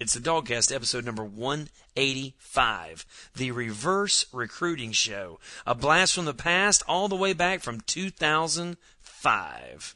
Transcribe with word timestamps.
It's 0.00 0.14
the 0.14 0.20
DawgCast 0.20 0.72
episode 0.72 1.04
number 1.04 1.24
185, 1.24 3.04
the 3.34 3.50
Reverse 3.50 4.26
Recruiting 4.32 4.92
Show, 4.92 5.40
a 5.66 5.74
blast 5.74 6.14
from 6.14 6.24
the 6.24 6.32
past 6.32 6.84
all 6.86 7.08
the 7.08 7.16
way 7.16 7.32
back 7.32 7.62
from 7.62 7.80
2005. 7.80 9.94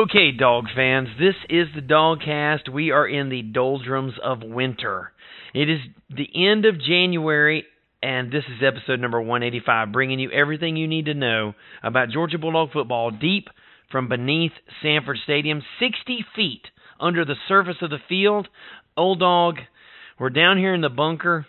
Okay, 0.00 0.32
dog 0.32 0.64
fans, 0.74 1.08
this 1.18 1.34
is 1.50 1.66
the 1.74 1.82
DawgCast. 1.82 2.72
We 2.72 2.90
are 2.90 3.06
in 3.06 3.28
the 3.28 3.42
doldrums 3.42 4.14
of 4.24 4.38
winter. 4.42 5.12
It 5.52 5.68
is 5.68 5.80
the 6.08 6.26
end 6.34 6.64
of 6.64 6.80
January, 6.80 7.66
and 8.02 8.32
this 8.32 8.44
is 8.44 8.62
episode 8.66 8.98
number 8.98 9.20
185, 9.20 9.92
bringing 9.92 10.18
you 10.18 10.30
everything 10.30 10.76
you 10.76 10.88
need 10.88 11.04
to 11.04 11.12
know 11.12 11.52
about 11.82 12.08
Georgia 12.08 12.38
Bulldog 12.38 12.72
football 12.72 13.10
deep 13.10 13.48
from 13.92 14.08
beneath 14.08 14.52
Sanford 14.82 15.18
Stadium, 15.24 15.60
60 15.78 16.24
feet 16.34 16.62
under 16.98 17.26
the 17.26 17.36
surface 17.46 17.76
of 17.82 17.90
the 17.90 17.98
field. 18.08 18.48
Old 18.96 19.20
dog, 19.20 19.56
we're 20.18 20.30
down 20.30 20.56
here 20.56 20.72
in 20.72 20.80
the 20.80 20.88
bunker. 20.88 21.44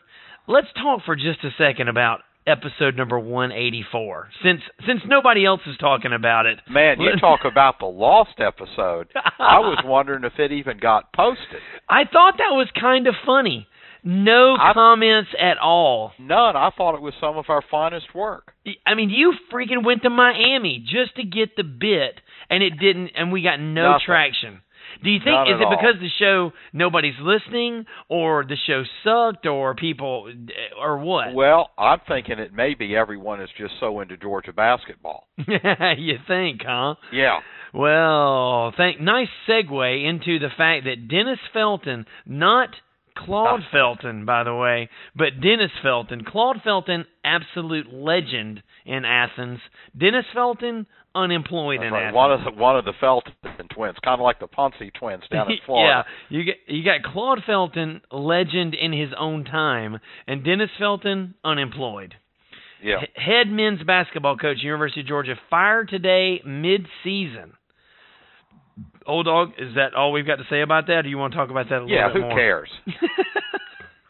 Let's 0.46 0.74
talk 0.74 1.04
for 1.06 1.16
just 1.16 1.40
a 1.46 1.52
second 1.58 1.88
about 1.88 2.20
episode 2.52 2.96
number 2.98 3.18
184 3.18 4.30
since 4.44 4.62
since 4.86 5.02
nobody 5.08 5.46
else 5.46 5.62
is 5.66 5.78
talking 5.78 6.12
about 6.14 6.46
it. 6.46 6.60
Man 6.70 7.00
you 7.00 7.12
talk 7.20 7.42
about 7.46 7.80
the 7.80 7.86
lost 7.86 8.40
episode. 8.40 9.08
I 9.16 9.60
was 9.60 9.82
wondering 9.86 10.24
if 10.24 10.34
it 10.38 10.52
even 10.52 10.78
got 10.80 11.14
posted. 11.14 11.62
I 11.90 12.04
thought 12.04 12.36
that 12.38 12.52
was 12.54 12.68
kind 12.80 13.08
of 13.08 13.16
funny. 13.26 13.68
No 14.04 14.56
I, 14.60 14.74
comments 14.74 15.30
at 15.40 15.58
all. 15.60 16.12
None. 16.20 16.56
I 16.56 16.72
thought 16.76 16.96
it 16.96 17.02
was 17.02 17.14
some 17.22 17.38
of 17.38 17.46
our 17.50 17.62
finest 17.70 18.14
work. 18.16 18.52
I 18.86 18.96
mean 18.96 19.10
you 19.10 19.34
freaking 19.54 19.86
went 19.86 20.02
to 20.04 20.10
miami 20.10 20.80
just 20.86 21.16
to 21.16 21.24
get 21.24 21.56
the 21.56 21.64
bit 21.64 22.20
and 22.50 22.62
it 22.64 22.80
didn't 22.80 23.12
and 23.16 23.32
we 23.32 23.42
got 23.44 23.60
no 23.60 23.92
Nothing. 23.94 24.06
traction 24.06 24.62
do 25.04 25.10
you 25.10 25.20
think 25.24 25.48
is 25.48 25.60
it 25.60 25.64
all. 25.64 25.76
because 25.76 25.96
the 26.00 26.10
show 26.20 26.52
nobody's 26.74 27.20
listening, 27.22 27.86
or 28.10 28.44
the 28.44 28.58
show 28.68 28.84
sucked, 29.04 29.46
or 29.46 29.76
people, 29.76 30.32
or 30.80 30.98
what? 30.98 31.34
well 31.34 31.70
i'm 31.78 32.00
thinking 32.08 32.40
it 32.40 32.54
may 32.54 32.74
be 32.74 32.96
everyone 32.96 33.42
is 33.42 33.50
just 33.58 33.74
so 33.80 34.00
into 34.02 34.18
georgia 34.18 34.54
basketball 34.54 35.28
you 35.38 36.18
think, 36.28 36.62
huh? 36.66 36.96
yeah 37.12 37.40
Well, 37.74 38.74
thank 38.76 39.00
nice 39.00 39.30
segue 39.48 40.10
into 40.10 40.40
the 40.40 40.50
fact 40.58 40.86
that 40.86 41.08
Dennis 41.08 41.40
Felton, 41.54 42.06
not 42.26 42.70
Claude 43.16 43.62
Felton, 43.72 44.26
by 44.26 44.44
the 44.44 44.56
way, 44.56 44.90
but 45.16 45.42
Dennis 45.42 45.72
Felton. 45.82 46.24
Claude 46.26 46.58
Felton, 46.64 47.06
absolute 47.24 47.92
legend 47.94 48.62
in 48.86 49.06
Athens. 49.06 49.60
Dennis 49.98 50.26
Felton, 50.34 50.86
unemployed 51.16 51.80
That's 51.80 51.88
in 51.88 51.94
right. 51.94 52.04
Athens. 52.04 52.16
one 52.16 52.32
of 52.32 52.40
the 52.44 52.52
one 52.52 52.78
of 52.78 52.86
the 52.86 52.94
felton 53.00 53.34
twins 53.74 53.98
kind 54.04 54.20
of 54.20 54.24
like 54.24 54.40
the 54.40 54.48
Pouncey 54.48 54.94
twins 54.94 55.24
down 55.32 55.52
in 55.52 55.58
florida 55.66 56.06
yeah, 56.30 56.38
you 56.38 56.44
get 56.46 56.56
you 56.68 56.84
got 56.84 57.04
Claude 57.12 57.42
Felton, 57.46 58.02
legend 58.12 58.74
in 58.76 58.94
his 58.94 59.10
own 59.18 59.44
time, 59.44 60.00
and 60.28 60.44
Dennis 60.44 60.70
Felton, 60.80 61.36
unemployed. 61.44 62.16
yeah 62.82 63.02
H- 63.02 63.10
head 63.16 63.48
men's 63.48 63.84
basketball 63.84 64.38
coach, 64.38 64.58
University 64.62 65.02
of 65.02 65.08
Georgia, 65.08 65.36
fired 65.50 65.90
today 65.90 66.42
mid-season. 66.46 67.54
Old 69.06 69.26
dog, 69.26 69.50
is 69.58 69.76
that 69.76 69.94
all 69.96 70.12
we've 70.12 70.26
got 70.28 70.38
to 70.38 70.46
say 70.50 70.62
about 70.62 70.88
that? 70.88 71.02
Do 71.04 71.10
you 71.10 71.18
want 71.18 71.34
to 71.34 71.38
talk 71.38 71.50
about 71.50 71.68
that 71.70 71.80
a 71.80 71.84
little 71.84 71.90
yeah 71.96 72.08
bit 72.14 72.22
who 72.22 72.30
cares 72.30 72.70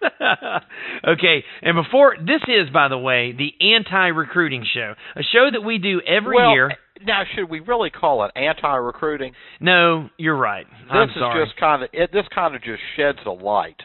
okay, 1.07 1.44
and 1.61 1.75
before 1.75 2.16
this 2.19 2.41
is, 2.47 2.69
by 2.73 2.88
the 2.88 2.97
way, 2.97 3.34
the 3.38 3.53
anti-recruiting 3.75 4.66
show, 4.73 4.94
a 5.16 5.22
show 5.23 5.50
that 5.51 5.61
we 5.61 5.78
do 5.78 6.01
every 6.01 6.35
well, 6.35 6.51
year. 6.51 6.72
Now 7.06 7.23
should 7.35 7.50
we 7.50 7.59
really 7.62 7.89
call 7.89 8.23
it 8.25 8.31
anti-recruiting 8.35 9.34
No, 9.59 10.09
you're 10.17 10.38
right. 10.38 10.66
this 10.84 10.89
I'm 10.91 11.09
is 11.09 11.16
sorry. 11.17 11.45
just 11.45 11.57
kind 11.59 11.84
of 11.84 11.89
it 11.94 12.12
this 12.12 12.25
kind 12.34 12.56
of 12.56 12.62
just 12.63 12.81
sheds 12.95 13.19
a 13.25 13.31
light 13.31 13.81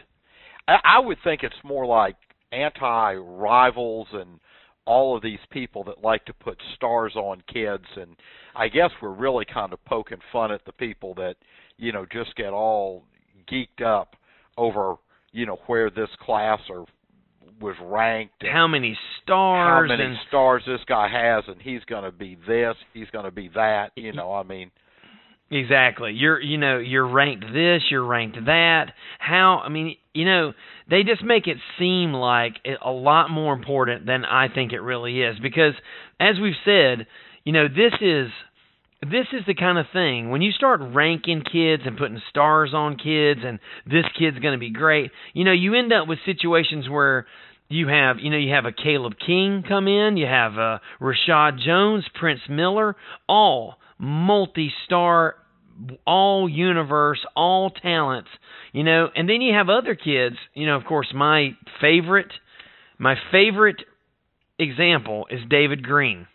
I, 0.67 0.77
I 0.83 0.99
would 0.99 1.17
think 1.23 1.43
it's 1.43 1.55
more 1.63 1.85
like 1.85 2.15
anti-rivals 2.51 4.07
and 4.13 4.39
all 4.85 5.15
of 5.15 5.21
these 5.21 5.39
people 5.51 5.83
that 5.85 6.01
like 6.03 6.23
to 6.25 6.33
put 6.33 6.57
stars 6.75 7.13
on 7.15 7.41
kids 7.51 7.83
and 7.95 8.15
i 8.55 8.67
guess 8.67 8.89
we're 9.01 9.11
really 9.11 9.45
kind 9.45 9.73
of 9.73 9.83
poking 9.85 10.19
fun 10.31 10.51
at 10.51 10.63
the 10.65 10.71
people 10.73 11.13
that 11.15 11.35
you 11.77 11.91
know 11.91 12.05
just 12.11 12.33
get 12.35 12.51
all 12.53 13.03
geeked 13.51 13.85
up 13.85 14.15
over 14.57 14.95
you 15.33 15.45
know 15.45 15.57
where 15.67 15.89
this 15.89 16.09
class 16.21 16.59
or 16.69 16.85
was 17.59 17.75
ranked 17.81 18.41
and 18.41 18.51
how 18.51 18.67
many 18.67 18.97
stars? 19.23 19.89
how 19.89 19.95
many 19.95 20.09
and 20.09 20.17
stars 20.27 20.63
this 20.65 20.81
guy 20.87 21.07
has 21.07 21.43
and 21.47 21.61
he's 21.61 21.83
going 21.85 22.03
to 22.03 22.11
be 22.11 22.37
this 22.47 22.75
he's 22.93 23.09
going 23.11 23.25
to 23.25 23.31
be 23.31 23.49
that 23.55 23.91
you 23.95 24.13
know 24.13 24.33
i 24.33 24.43
mean 24.43 24.71
Exactly. 25.49 26.11
You're 26.11 26.41
you 26.41 26.57
know, 26.57 26.77
you're 26.77 27.07
ranked 27.07 27.45
this, 27.53 27.83
you're 27.89 28.05
ranked 28.05 28.37
that. 28.47 28.87
How 29.17 29.61
I 29.63 29.69
mean, 29.69 29.95
you 30.13 30.25
know, 30.25 30.53
they 30.89 31.03
just 31.03 31.23
make 31.23 31.47
it 31.47 31.57
seem 31.79 32.11
like 32.11 32.57
it, 32.65 32.79
a 32.83 32.91
lot 32.91 33.29
more 33.29 33.53
important 33.53 34.05
than 34.05 34.25
I 34.25 34.49
think 34.53 34.73
it 34.73 34.81
really 34.81 35.21
is 35.21 35.37
because 35.41 35.73
as 36.19 36.35
we've 36.41 36.53
said, 36.65 37.07
you 37.45 37.53
know, 37.53 37.69
this 37.69 37.93
is 38.01 38.27
this 39.01 39.27
is 39.31 39.45
the 39.47 39.53
kind 39.53 39.77
of 39.77 39.85
thing 39.93 40.31
when 40.31 40.41
you 40.41 40.51
start 40.51 40.81
ranking 40.81 41.43
kids 41.43 41.83
and 41.85 41.97
putting 41.97 42.19
stars 42.29 42.71
on 42.73 42.97
kids 42.97 43.39
and 43.45 43.59
this 43.85 44.05
kid's 44.19 44.39
going 44.39 44.53
to 44.53 44.59
be 44.59 44.71
great. 44.71 45.11
You 45.33 45.45
know, 45.45 45.53
you 45.53 45.75
end 45.75 45.93
up 45.93 46.09
with 46.09 46.19
situations 46.25 46.89
where 46.89 47.25
you 47.69 47.87
have, 47.87 48.17
you 48.19 48.29
know, 48.29 48.37
you 48.37 48.53
have 48.53 48.65
a 48.65 48.71
Caleb 48.71 49.13
King 49.25 49.63
come 49.67 49.87
in, 49.87 50.17
you 50.17 50.25
have 50.25 50.53
uh, 50.57 50.79
Reshad 51.01 51.59
Jones, 51.59 52.05
Prince 52.19 52.41
Miller, 52.49 52.95
all 53.27 53.75
multi-star, 53.99 55.35
all 56.05 56.47
universe, 56.49 57.19
all 57.35 57.69
talents, 57.69 58.29
you 58.71 58.83
know, 58.83 59.07
and 59.15 59.29
then 59.29 59.41
you 59.41 59.53
have 59.53 59.69
other 59.69 59.95
kids, 59.95 60.35
you 60.53 60.65
know, 60.65 60.75
of 60.75 60.85
course, 60.85 61.07
my 61.13 61.51
favorite, 61.81 62.31
my 62.97 63.15
favorite 63.31 63.81
example 64.59 65.27
is 65.29 65.39
David 65.49 65.83
Greene. 65.83 66.27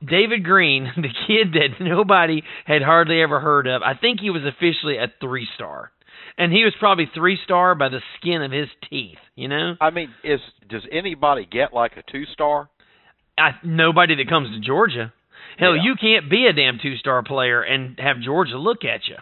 David 0.00 0.44
Greene, 0.44 0.90
the 0.96 1.14
kid 1.26 1.54
that 1.54 1.82
nobody 1.82 2.42
had 2.66 2.82
hardly 2.82 3.22
ever 3.22 3.40
heard 3.40 3.66
of, 3.66 3.82
I 3.82 3.94
think 3.94 4.20
he 4.20 4.30
was 4.30 4.42
officially 4.44 4.98
a 4.98 5.12
three 5.20 5.48
star. 5.54 5.90
And 6.36 6.52
he 6.52 6.64
was 6.64 6.72
probably 6.80 7.08
three 7.14 7.38
star 7.44 7.74
by 7.74 7.88
the 7.88 8.00
skin 8.18 8.42
of 8.42 8.50
his 8.50 8.68
teeth, 8.90 9.18
you 9.36 9.48
know? 9.48 9.74
i 9.80 9.90
mean 9.90 10.10
is 10.24 10.40
does 10.68 10.82
anybody 10.90 11.46
get 11.50 11.72
like 11.72 11.92
a 11.96 12.02
two 12.10 12.24
star 12.32 12.68
I, 13.38 13.50
nobody 13.64 14.14
that 14.16 14.28
comes 14.28 14.48
to 14.54 14.60
Georgia. 14.60 15.12
Hell, 15.58 15.74
Yeah. 15.76 15.82
you 15.84 15.94
can't 16.00 16.30
be 16.30 16.46
a 16.46 16.52
damn 16.52 16.78
two 16.80 16.96
star 16.96 17.22
player 17.22 17.62
and 17.62 17.98
have 17.98 18.20
Georgia 18.20 18.58
look 18.58 18.84
at 18.84 19.08
you. 19.08 19.16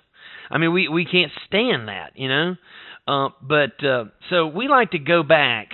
I 0.50 0.58
mean, 0.58 0.72
we 0.72 0.86
we 0.88 1.04
can't 1.06 1.32
stand 1.46 1.88
that, 1.88 2.12
you 2.14 2.28
know. 2.28 2.56
Uh, 3.08 3.28
but 3.40 3.82
uh, 3.84 4.04
so 4.30 4.46
we 4.46 4.68
like 4.68 4.90
to 4.92 4.98
go 4.98 5.22
back 5.22 5.68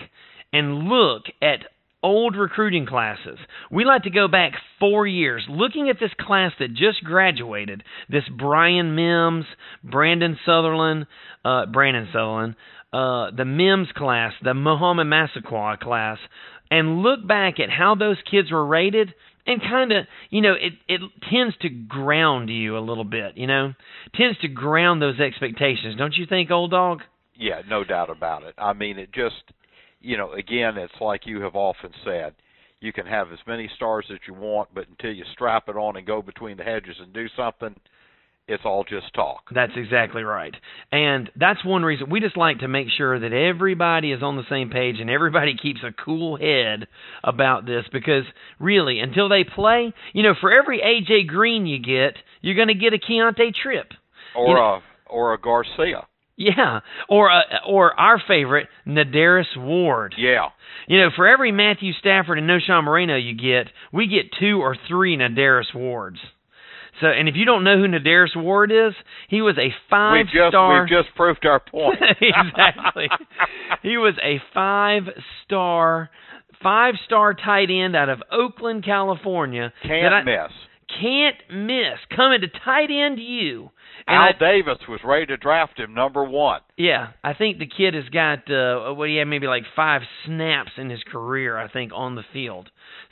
and 0.53 0.85
look 0.85 1.25
at 1.43 1.61
old 2.03 2.37
recruiting 2.37 2.87
classes. 2.87 3.39
We 3.71 3.85
like 3.85 4.05
to 4.05 4.11
go 4.11 4.29
back 4.29 4.53
four 4.79 5.07
years, 5.07 5.45
looking 5.49 5.89
at 5.89 5.97
this 6.01 6.13
class 6.21 6.53
that 6.59 6.75
just 6.75 7.03
graduated. 7.05 7.83
This 8.09 8.25
Brian 8.37 8.95
Mims, 8.95 9.45
Brannan 9.83 10.39
Southerland, 10.45 11.07
uh, 11.45 11.67
Brannan 11.67 12.09
Southerland, 12.13 12.57
uh, 12.93 13.31
the 13.37 13.45
Mims 13.45 13.89
class, 13.97 14.33
the 14.43 14.55
Mohamed 14.55 15.07
Massaquoi 15.07 15.77
class, 15.81 16.19
and 16.71 17.03
look 17.03 17.27
back 17.27 17.61
at 17.61 17.71
how 17.71 17.95
those 17.95 18.17
kids 18.31 18.51
were 18.51 18.65
rated 18.65 19.15
and 19.47 19.63
kind 19.63 19.93
of 19.93 20.05
you 20.29 20.43
know 20.43 20.53
it 20.53 20.75
it 20.89 21.01
tends 21.31 21.57
to 21.63 21.71
ground 21.71 22.51
you 22.51 22.77
a 22.77 22.81
little 22.81 23.05
bit 23.05 23.39
you 23.39 23.47
know 23.47 23.73
tends 24.15 24.39
to 24.41 24.49
ground 24.49 25.01
those 25.01 25.19
expectations 25.19 25.97
don't 25.97 26.15
you 26.19 26.27
think 26.27 26.51
old 26.51 26.71
dog 26.71 27.01
Yeah, 27.39 27.63
no 27.69 27.85
doubt 27.85 28.11
about 28.11 28.43
it. 28.43 28.55
I 28.59 28.73
mean, 28.73 28.99
it 28.99 29.13
just, 29.13 29.45
you 30.01 30.17
know, 30.17 30.33
again, 30.33 30.77
it's 30.77 31.01
like 31.01 31.27
you 31.27 31.41
have 31.43 31.55
often 31.55 31.91
said, 32.05 32.35
you 32.81 32.93
can 32.93 33.07
have 33.07 33.33
as 33.33 33.39
many 33.47 33.69
stars 33.77 34.07
as 34.13 34.19
you 34.27 34.35
want, 34.35 34.69
but 34.75 34.89
until 34.89 35.13
you 35.13 35.25
strap 35.33 35.69
it 35.69 35.77
on 35.77 35.97
and 35.97 36.07
go 36.07 36.23
between 36.23 36.57
the 36.57 36.63
hedges 36.63 36.97
and 37.01 37.13
do 37.13 37.27
something, 37.37 37.75
it's 38.49 38.63
all 38.65 38.83
just 38.83 39.13
talk. 39.15 39.43
That's 39.55 39.73
exactly 39.77 40.23
right. 40.23 40.55
And 40.91 41.31
that's 41.37 41.63
one 41.65 41.83
reason 41.83 42.09
we 42.09 42.21
just 42.21 42.37
like 42.37 42.61
to 42.61 42.69
make 42.69 42.87
sure 42.97 43.21
that 43.21 43.33
everybody 43.33 44.11
is 44.11 44.23
on 44.23 44.37
the 44.37 44.45
same 44.49 44.71
page 44.71 44.97
and 45.01 45.11
everybody 45.11 45.55
keeps 45.63 45.81
a 45.85 45.93
cool 45.93 46.39
head 46.39 46.87
about 47.23 47.67
this 47.67 47.85
because 47.93 48.25
really, 48.59 49.01
until 49.01 49.29
they 49.29 49.45
play, 49.45 49.93
you 50.15 50.23
know, 50.23 50.35
for 50.41 50.51
every 50.51 50.81
AJ 50.81 51.27
Green 51.29 51.67
you 51.67 51.79
get, 51.79 52.15
you're 52.41 52.57
going 52.57 52.69
to 52.69 52.75
get 52.75 52.95
a 52.95 52.99
Keontae 52.99 53.55
Trip. 53.55 53.89
Or 54.35 54.49
You 54.49 54.57
a 54.57 54.83
or 55.11 55.35
a 55.35 55.41
Garcia. 55.41 56.07
Yeah, 56.41 56.81
or 57.09 57.31
uh, 57.31 57.43
or 57.67 57.99
our 57.99 58.23
favorite, 58.27 58.69
Nadaris 58.87 59.57
Ward. 59.57 60.15
Yeah. 60.17 60.51
You 60.87 61.01
know, 61.01 61.09
for 61.15 61.27
every 61.27 61.51
Matthew 61.51 61.93
Stafford 61.93 62.39
and 62.39 62.47
No. 62.47 62.59
Knowshon 62.59 62.85
Moreno 62.85 63.17
you 63.17 63.35
get, 63.35 63.73
we 63.93 64.07
get 64.07 64.31
two 64.39 64.61
or 64.63 64.77
three 64.89 65.17
Nadaris 65.17 65.75
Wards. 65.75 66.19
So, 67.01 67.09
and 67.09 67.29
if 67.29 67.35
you 67.37 67.45
don't 67.45 67.65
know 67.65 67.77
who 67.77 67.87
Nadaris 67.89 68.37
Ward 68.37 68.71
is, 68.73 68.93
he 69.29 69.43
was 69.43 69.57
a 69.59 69.75
five 69.91 70.15
We've 70.15 70.27
just 70.27 70.51
star. 70.51 70.81
we've 70.81 70.89
just 70.89 71.15
proved 71.17 71.45
our 71.45 71.59
point. 71.61 71.99
exactly. 72.21 73.09
he 73.83 73.97
was 73.97 74.15
a 74.23 74.41
five 74.55 75.03
star, 75.45 76.09
five 76.63 76.95
star 77.05 77.35
tight 77.35 77.69
end 77.71 77.97
out 77.97 78.09
of 78.09 78.23
Oakland, 78.31 78.85
California. 78.85 79.73
Can't 79.83 80.15
I 80.15 80.23
miss. 80.23 80.53
Can't 81.01 81.37
miss 81.67 81.99
coming 82.17 82.41
to 82.41 82.49
tight 82.65 82.91
end 82.91 83.19
you. 83.19 83.71
Al 84.09 84.23
I- 84.29 84.33
Davis 84.39 84.79
was 84.89 85.01
ready 85.05 85.27
to 85.27 85.37
draft 85.37 85.79
him 85.79 85.95
number 85.95 86.25
one. 86.25 86.61
Yeah, 86.77 87.09
I 87.23 87.35
think 87.35 87.59
the 87.59 87.67
kid 87.67 87.95
has 87.95 88.09
got 88.09 88.51
uh 88.51 88.93
what 88.95 89.09
he 89.09 89.17
had 89.17 89.27
maybe 89.27 89.47
like 89.47 89.65
five 89.77 90.03
snaps 90.25 90.73
in 90.77 90.91
his 90.91 91.03
career, 91.11 91.57
I 91.59 91.69
think, 91.69 91.93
on 91.95 92.15
the 92.15 92.25
field. 92.33 92.71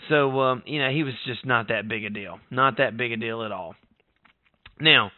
So 0.08 0.40
um, 0.40 0.62
you 0.66 0.80
know, 0.80 0.90
he 0.90 1.02
was 1.02 1.14
just 1.26 1.44
not 1.44 1.68
that 1.68 1.88
big 1.88 2.04
a 2.04 2.10
deal. 2.10 2.40
Not 2.50 2.78
that 2.78 2.96
big 2.96 3.12
a 3.12 3.16
deal 3.16 3.42
at 3.44 3.52
all. 3.52 3.74
Now, 4.80 5.10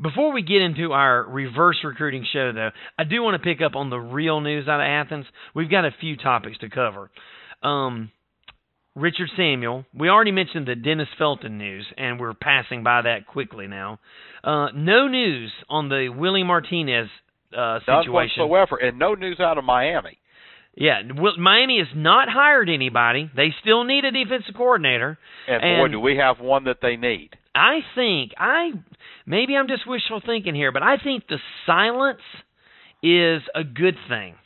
before 0.00 0.32
we 0.32 0.42
get 0.42 0.62
into 0.62 0.92
our 0.92 1.22
reverse 1.24 1.78
recruiting 1.84 2.26
show 2.32 2.52
though, 2.52 2.70
I 2.98 3.04
do 3.04 3.22
want 3.22 3.40
to 3.40 3.46
pick 3.46 3.62
up 3.62 3.74
on 3.76 3.90
the 3.90 3.98
real 3.98 4.40
news 4.40 4.66
out 4.68 4.80
of 4.80 4.86
Athens. 4.86 5.26
We've 5.54 5.70
got 5.70 5.84
a 5.84 5.94
few 6.00 6.16
topics 6.16 6.58
to 6.58 6.68
cover. 6.68 7.10
Um 7.62 8.10
Richard 8.94 9.30
Samuel. 9.36 9.84
We 9.94 10.08
already 10.08 10.32
mentioned 10.32 10.66
the 10.66 10.74
Dennis 10.74 11.08
Felton 11.18 11.56
news, 11.58 11.86
and 11.96 12.20
we're 12.20 12.34
passing 12.34 12.82
by 12.82 13.02
that 13.02 13.26
quickly 13.26 13.66
now. 13.66 13.98
Uh, 14.44 14.68
no 14.74 15.08
news 15.08 15.50
on 15.68 15.88
the 15.88 16.08
Willie 16.14 16.42
Martinez 16.42 17.08
uh, 17.56 17.78
None 17.86 18.04
situation. 18.04 18.12
whatsoever, 18.48 18.76
and 18.76 18.98
no 18.98 19.14
news 19.14 19.40
out 19.40 19.56
of 19.58 19.64
Miami. 19.64 20.18
Yeah, 20.74 21.02
Miami 21.38 21.78
has 21.78 21.88
not 21.94 22.28
hired 22.30 22.70
anybody. 22.70 23.30
They 23.36 23.54
still 23.60 23.84
need 23.84 24.06
a 24.06 24.10
defensive 24.10 24.54
coordinator. 24.56 25.18
And, 25.46 25.60
boy, 25.60 25.84
And- 25.84 25.92
do 25.92 26.00
we 26.00 26.16
have 26.16 26.40
one 26.40 26.64
that 26.64 26.78
they 26.80 26.96
need. 26.96 27.30
I 27.54 27.80
think 27.94 28.32
I 28.38 28.70
maybe 29.26 29.54
I'm 29.54 29.68
just 29.68 29.86
wishful 29.86 30.22
thinking 30.24 30.54
here, 30.54 30.72
but 30.72 30.82
I 30.82 30.96
think 30.96 31.24
the 31.28 31.36
silence 31.66 32.22
is 33.02 33.42
a 33.54 33.62
good 33.64 33.96
thing. 34.08 34.36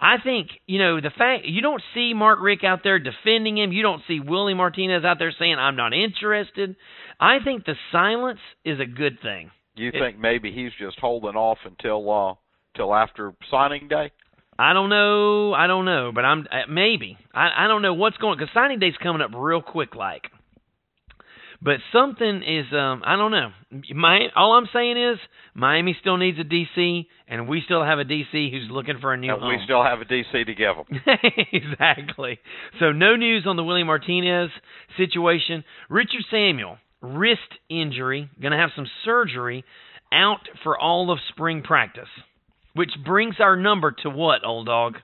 I 0.00 0.18
think 0.22 0.48
you 0.66 0.78
know 0.78 1.00
the 1.00 1.10
fact 1.10 1.44
you 1.46 1.60
don't 1.60 1.82
see 1.94 2.14
Mark 2.14 2.38
Richt 2.40 2.64
out 2.64 2.80
there 2.84 2.98
defending 2.98 3.58
him. 3.58 3.72
You 3.72 3.82
don't 3.82 4.02
see 4.06 4.20
Willie 4.20 4.54
Martinez 4.54 5.04
out 5.04 5.18
there 5.18 5.32
saying 5.36 5.56
I'm 5.58 5.76
not 5.76 5.92
interested. 5.92 6.76
I 7.20 7.38
think 7.42 7.64
the 7.64 7.74
silence 7.90 8.40
is 8.64 8.78
a 8.80 8.86
good 8.86 9.18
thing. 9.20 9.50
You 9.74 9.88
It- 9.88 9.98
think 9.98 10.18
maybe 10.18 10.52
he's 10.52 10.72
just 10.78 10.98
holding 11.00 11.34
off 11.36 11.58
until 11.64 12.10
uh 12.10 12.34
till 12.76 12.94
after 12.94 13.32
signing 13.50 13.88
day? 13.88 14.10
I 14.60 14.72
don't 14.72 14.88
know. 14.88 15.52
I 15.54 15.66
don't 15.68 15.84
know, 15.84 16.10
but 16.12 16.24
I'm 16.24 16.46
uh, 16.50 16.62
maybe. 16.68 17.16
I 17.34 17.64
I 17.64 17.68
don't 17.68 17.82
know 17.82 17.94
what's 17.94 18.16
going 18.18 18.38
because 18.38 18.52
signing 18.54 18.78
day's 18.78 18.96
coming 19.02 19.22
up 19.22 19.30
real 19.34 19.62
quick, 19.62 19.94
like. 19.94 20.30
But 21.60 21.78
something 21.92 22.42
is 22.42 22.66
um 22.72 23.02
I 23.04 23.16
don't 23.16 23.32
know. 23.32 23.50
My 23.94 24.28
all 24.36 24.52
I'm 24.56 24.68
saying 24.72 24.96
is 24.96 25.18
Miami 25.54 25.96
still 26.00 26.16
needs 26.16 26.38
a 26.38 26.44
DC, 26.44 27.06
and 27.26 27.48
we 27.48 27.62
still 27.64 27.84
have 27.84 27.98
a 27.98 28.04
DC 28.04 28.50
who's 28.52 28.68
looking 28.70 28.98
for 29.00 29.12
a 29.12 29.16
new 29.16 29.32
And 29.32 29.40
home. 29.42 29.48
we 29.50 29.60
still 29.64 29.82
have 29.82 30.00
a 30.00 30.04
DC 30.04 30.46
to 30.46 30.54
give 30.54 30.76
them. 30.76 31.00
exactly. 31.52 32.38
So 32.78 32.92
no 32.92 33.16
news 33.16 33.44
on 33.46 33.56
the 33.56 33.64
Willie 33.64 33.82
Martinez 33.82 34.50
situation. 34.96 35.64
Richard 35.90 36.24
Samuel, 36.30 36.78
wrist 37.02 37.40
injury, 37.68 38.30
going 38.40 38.52
to 38.52 38.58
have 38.58 38.70
some 38.76 38.86
surgery, 39.04 39.64
out 40.12 40.48
for 40.62 40.78
all 40.78 41.10
of 41.10 41.18
spring 41.30 41.62
practice. 41.62 42.08
Which 42.74 42.92
brings 43.04 43.36
our 43.40 43.56
number 43.56 43.90
to 44.04 44.10
what, 44.10 44.44
old 44.44 44.66
dog? 44.66 44.98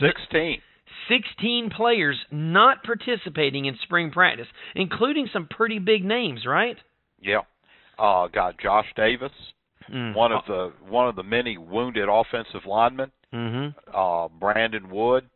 Sixteen. 0.00 0.60
16 1.08 1.70
players 1.70 2.18
not 2.30 2.82
participating 2.84 3.64
in 3.66 3.76
spring 3.82 4.10
practice, 4.10 4.46
including 4.74 5.28
some 5.32 5.46
pretty 5.48 5.78
big 5.78 6.04
names, 6.04 6.44
right? 6.46 6.76
Yeah. 7.20 7.42
Uh 7.98 8.28
got 8.28 8.58
Josh 8.58 8.86
Davis, 8.96 9.32
Mm. 9.90 10.14
one 10.14 10.30
of 10.32 10.44
the 10.46 10.72
one 10.88 11.08
of 11.08 11.16
the 11.16 11.24
many 11.24 11.58
wounded 11.58 12.08
offensive 12.08 12.64
linemen, 12.66 13.10
Mhm. 13.32 13.74
uh 13.92 14.28
Brandon 14.28 14.88
Wood, 14.90 15.28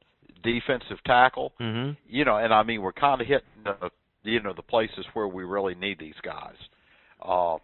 defensive 0.43 1.03
tackle. 1.05 1.53
Mhm. 1.61 1.97
You 2.09 2.25
know, 2.25 2.37
and 2.37 2.55
I 2.55 2.63
mean 2.63 2.81
we're 2.81 2.93
kind 2.93 3.21
of 3.21 3.27
hitting 3.27 3.65
the 3.65 3.91
you 4.23 4.41
know 4.41 4.53
the 4.53 4.63
places 4.63 5.05
where 5.15 5.27
we 5.29 5.45
really 5.45 5.75
need 5.75 5.99
these 5.99 6.19
guys. 6.23 6.57
Uh 7.21 7.59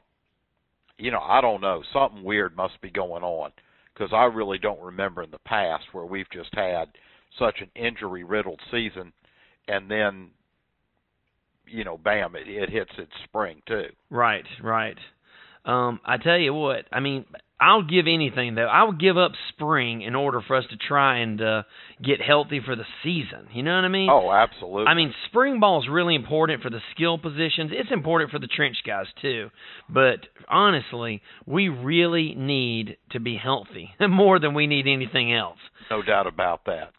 you 0.98 1.10
know, 1.10 1.20
I 1.20 1.40
don't 1.40 1.60
know, 1.60 1.82
something 1.92 2.22
weird 2.22 2.56
must 2.56 2.80
be 2.80 2.90
going 2.90 3.22
on 3.24 3.50
because 3.94 4.12
I 4.12 4.24
really 4.24 4.58
don't 4.58 4.80
remember 4.80 5.22
in 5.22 5.30
the 5.30 5.38
past 5.40 5.84
where 5.92 6.04
we've 6.04 6.30
just 6.30 6.54
had 6.54 6.88
such 7.38 7.60
an 7.60 7.70
injury 7.74 8.24
riddled 8.24 8.60
season 8.70 9.12
and 9.68 9.90
then 9.90 10.30
you 11.66 11.84
know, 11.84 11.96
bam, 11.96 12.36
it, 12.36 12.48
it 12.48 12.70
hits 12.70 12.90
its 12.98 13.12
spring 13.24 13.62
too. 13.66 13.86
Right, 14.10 14.44
right. 14.62 14.96
Um, 15.64 16.00
I 16.04 16.16
tell 16.16 16.38
you 16.38 16.52
what, 16.52 16.86
I 16.92 17.00
mean, 17.00 17.24
I'll 17.60 17.84
give 17.84 18.06
anything 18.08 18.56
though. 18.56 18.66
I 18.66 18.82
would 18.82 18.98
give 18.98 19.16
up 19.16 19.30
spring 19.50 20.02
in 20.02 20.16
order 20.16 20.40
for 20.44 20.56
us 20.56 20.64
to 20.70 20.76
try 20.76 21.18
and 21.18 21.40
uh, 21.40 21.62
get 22.02 22.20
healthy 22.20 22.60
for 22.64 22.74
the 22.74 22.84
season. 23.04 23.46
You 23.52 23.62
know 23.62 23.76
what 23.76 23.84
I 23.84 23.88
mean? 23.88 24.10
Oh, 24.10 24.32
absolutely. 24.32 24.86
I 24.86 24.94
mean, 24.94 25.14
spring 25.28 25.60
ball 25.60 25.80
is 25.80 25.88
really 25.88 26.16
important 26.16 26.62
for 26.62 26.70
the 26.70 26.80
skill 26.94 27.16
positions. 27.16 27.70
It's 27.72 27.92
important 27.92 28.32
for 28.32 28.40
the 28.40 28.48
trench 28.48 28.78
guys 28.84 29.06
too. 29.22 29.50
But 29.88 30.26
honestly, 30.48 31.22
we 31.46 31.68
really 31.68 32.34
need 32.34 32.96
to 33.12 33.20
be 33.20 33.36
healthy 33.36 33.90
more 34.00 34.40
than 34.40 34.54
we 34.54 34.66
need 34.66 34.88
anything 34.88 35.32
else. 35.32 35.58
no 35.90 36.02
doubt 36.02 36.26
about 36.26 36.64
that. 36.66 36.90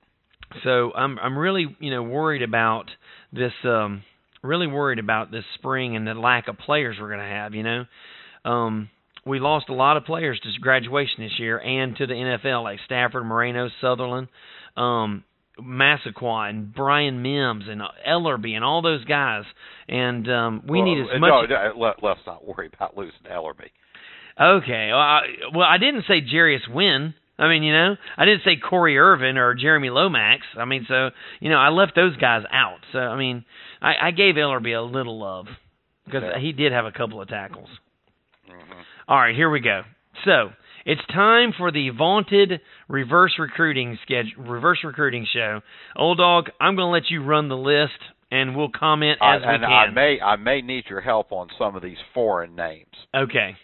So 0.64 0.92
I'm 0.94 1.18
I'm 1.20 1.38
really 1.38 1.76
you 1.80 1.92
know 1.92 2.04
worried 2.04 2.42
about 2.42 2.86
this 3.32 3.54
um 3.64 4.04
really 4.42 4.68
worried 4.68 5.00
about 5.00 5.32
this 5.32 5.46
spring 5.56 5.96
and 5.96 6.06
the 6.06 6.14
lack 6.14 6.48
of 6.48 6.58
players 6.58 6.98
we're 7.00 7.08
going 7.08 7.20
to 7.20 7.26
have, 7.26 7.54
you 7.54 7.64
know. 7.64 7.86
Um 8.46 8.90
we 9.26 9.40
lost 9.40 9.70
a 9.70 9.74
lot 9.74 9.96
of 9.96 10.04
players 10.04 10.40
to 10.44 10.50
graduation 10.60 11.16
this 11.20 11.40
year 11.40 11.58
and 11.58 11.96
to 11.96 12.06
the 12.06 12.14
NFL 12.14 12.64
like 12.64 12.80
Stafford, 12.86 13.26
Moreno, 13.26 13.70
Southerland, 13.82 14.28
um 14.78 15.24
Massaquoi 15.60 16.50
and 16.50 16.74
Brian 16.74 17.22
Mims 17.22 17.66
and 17.68 17.82
Ellerbe 18.08 18.56
and 18.56 18.64
all 18.64 18.82
those 18.82 19.06
guys 19.06 19.44
and 19.88 20.30
um 20.30 20.64
we 20.68 20.80
well, 20.80 20.88
need 20.88 21.02
as 21.02 21.08
uh, 21.16 21.20
much 21.20 21.30
No, 21.30 21.46
no, 21.46 21.74
let, 21.78 22.04
let's 22.04 22.20
not 22.26 22.46
worry 22.46 22.70
about 22.74 22.98
losing 22.98 23.14
Ellerbe. 23.32 23.70
Okay. 24.40 24.90
Well 24.92 25.00
I, 25.00 25.22
well, 25.54 25.68
I 25.68 25.78
didn't 25.78 26.06
say 26.08 26.22
Jarius 26.22 26.68
Wynn. 26.70 27.14
I 27.38 27.48
mean, 27.48 27.64
you 27.64 27.74
know, 27.74 27.96
I 28.18 28.26
didn't 28.26 28.42
say 28.46 28.58
Corey 28.58 28.98
Irvin 28.98 29.38
or 29.38 29.54
Jeremy 29.56 29.90
Lomax. 29.90 30.42
I 30.58 30.66
mean, 30.66 30.86
so 30.88 31.10
you 31.40 31.50
know, 31.50 31.58
I 31.58 31.70
left 31.70 31.94
those 31.96 32.16
guys 32.18 32.44
out. 32.52 32.80
So 32.92 33.00
I 33.00 33.18
mean, 33.18 33.44
I, 33.82 33.94
I 34.08 34.12
gave 34.12 34.36
Ellerbe 34.36 34.78
a 34.78 34.82
little 34.82 35.20
love 35.20 35.48
because 36.06 36.24
Yeah. 36.24 36.40
he 36.40 36.52
did 36.52 36.72
have 36.72 36.86
a 36.86 36.92
couple 36.92 37.22
of 37.22 37.28
tackles. 37.30 37.70
hmm 38.48 38.54
All 39.08 39.18
right, 39.18 39.36
here 39.36 39.50
we 39.50 39.62
go. 39.62 39.82
So 40.26 40.52
it's 40.86 41.02
time 41.12 41.54
for 41.58 41.72
the 41.72 41.90
vaunted 41.90 42.62
reverse 42.88 43.34
recruiting 43.40 43.98
schedule, 44.04 44.44
reverse 44.44 44.80
recruiting 44.84 45.26
show. 45.34 45.62
Old 45.96 46.20
dog, 46.20 46.50
I'm 46.62 46.76
going 46.76 46.88
to 46.88 46.92
let 46.92 47.10
you 47.10 47.24
run 47.24 47.50
the 47.50 47.58
list, 47.58 47.98
and 48.32 48.56
we'll 48.56 48.70
comment 48.70 49.18
I, 49.22 49.38
as 49.38 49.42
we 49.42 49.48
and 49.48 49.64
can. 49.64 49.72
I 49.72 49.90
may 49.90 50.20
I 50.22 50.36
may 50.36 50.62
need 50.62 50.84
your 50.90 51.02
help 51.02 51.32
on 51.32 51.48
some 51.58 51.76
of 51.76 51.82
these 51.82 51.98
foreign 52.14 52.56
names. 52.56 52.94
okay. 53.16 53.56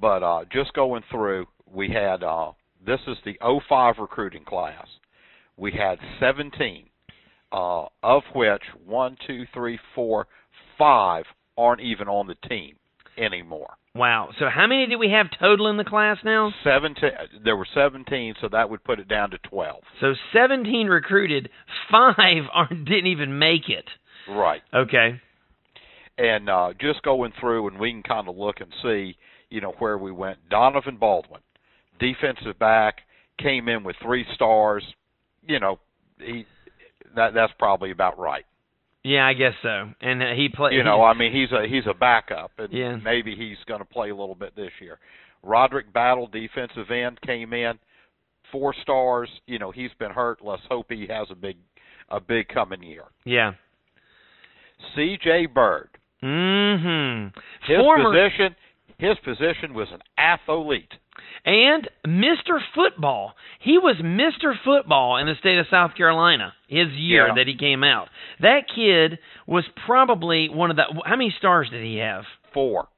But 0.00 0.22
uh 0.22 0.44
just 0.52 0.72
going 0.74 1.02
through, 1.10 1.46
we 1.72 1.88
had 1.88 2.22
uh 2.22 2.52
this 2.84 3.00
is 3.06 3.16
the 3.24 3.36
05 3.68 3.94
recruiting 3.98 4.44
class. 4.44 4.86
We 5.56 5.72
had 5.72 5.98
17, 6.20 6.86
uh, 7.52 7.84
of 8.02 8.22
which 8.34 8.62
one, 8.84 9.16
two, 9.26 9.44
three, 9.52 9.78
four, 9.94 10.26
five 10.78 11.24
aren't 11.56 11.80
even 11.80 12.08
on 12.08 12.26
the 12.26 12.48
team 12.48 12.76
anymore. 13.16 13.74
Wow. 13.94 14.30
So 14.38 14.46
how 14.52 14.66
many 14.66 14.86
do 14.86 14.98
we 14.98 15.10
have 15.10 15.26
total 15.38 15.68
in 15.68 15.76
the 15.76 15.84
class 15.84 16.16
now? 16.24 16.50
17, 16.64 17.10
there 17.44 17.56
were 17.56 17.66
17, 17.74 18.34
so 18.40 18.48
that 18.50 18.70
would 18.70 18.82
put 18.84 18.98
it 18.98 19.08
down 19.08 19.30
to 19.30 19.38
12. 19.38 19.82
So 20.00 20.14
17 20.32 20.86
recruited, 20.86 21.50
five 21.90 22.44
aren't, 22.52 22.86
didn't 22.86 23.08
even 23.08 23.38
make 23.38 23.68
it. 23.68 23.84
Right. 24.28 24.62
Okay. 24.72 25.20
And 26.16 26.48
uh, 26.48 26.72
just 26.80 27.02
going 27.02 27.32
through, 27.38 27.68
and 27.68 27.78
we 27.78 27.90
can 27.90 28.02
kind 28.02 28.28
of 28.28 28.36
look 28.36 28.60
and 28.60 28.72
see, 28.82 29.16
you 29.50 29.60
know, 29.60 29.74
where 29.78 29.98
we 29.98 30.12
went. 30.12 30.38
Donovan 30.48 30.96
Baldwin, 30.96 31.40
defensive 32.02 32.58
back, 32.58 32.96
came 33.38 33.68
in 33.68 33.84
with 33.84 33.96
three 34.02 34.26
stars. 34.34 34.82
You 35.46 35.60
know, 35.60 35.78
he 36.18 36.44
that 37.16 37.34
that's 37.34 37.52
probably 37.58 37.90
about 37.90 38.18
right. 38.18 38.44
Yeah, 39.04 39.26
I 39.26 39.32
guess 39.32 39.54
so. 39.62 39.90
And 40.00 40.22
uh, 40.22 40.26
he 40.36 40.48
played. 40.48 40.74
You 40.74 40.84
know, 40.84 41.02
I 41.02 41.14
mean, 41.14 41.32
he's 41.32 41.50
a 41.52 41.66
he's 41.68 41.86
a 41.88 41.94
backup, 41.94 42.52
and 42.58 42.72
Yeah. 42.72 42.96
maybe 42.96 43.34
he's 43.34 43.56
going 43.66 43.80
to 43.80 43.84
play 43.84 44.10
a 44.10 44.14
little 44.16 44.34
bit 44.36 44.54
this 44.54 44.70
year. 44.80 44.98
Roderick 45.42 45.92
Battle, 45.92 46.28
defensive 46.28 46.88
end, 46.90 47.20
came 47.22 47.52
in, 47.52 47.78
four 48.52 48.72
stars. 48.82 49.28
You 49.46 49.58
know, 49.58 49.72
he's 49.72 49.90
been 49.98 50.12
hurt. 50.12 50.38
Let's 50.44 50.62
hope 50.68 50.86
he 50.88 51.06
has 51.10 51.26
a 51.30 51.34
big 51.34 51.56
a 52.10 52.20
big 52.20 52.48
coming 52.48 52.82
year. 52.82 53.04
yeah. 53.24 53.52
C.J. 54.96 55.46
Byrd, 55.46 55.88
Mm-hmm. 56.22 57.38
his 57.66 57.78
Former 57.78 58.12
position 58.12 58.54
his 58.98 59.16
position 59.24 59.74
was 59.74 59.88
an 59.92 60.00
athlete. 60.16 60.92
And 61.44 61.88
Mr. 62.06 62.58
Football. 62.74 63.34
He 63.60 63.78
was 63.78 63.96
Mr. 64.02 64.54
Football 64.64 65.16
in 65.18 65.26
the 65.26 65.34
state 65.38 65.58
of 65.58 65.66
South 65.70 65.94
Carolina 65.96 66.52
his 66.68 66.88
year 66.92 67.28
Yeah. 67.28 67.34
that 67.34 67.46
he 67.48 67.56
came 67.56 67.82
out. 67.84 68.08
That 68.40 68.64
kid 68.74 69.18
was 69.46 69.64
probably 69.86 70.48
one 70.48 70.70
of 70.70 70.76
the. 70.76 70.84
How 71.04 71.16
many 71.16 71.34
stars 71.38 71.68
did 71.70 71.84
he 71.84 71.96
have? 71.98 72.24
Four. 72.54 72.88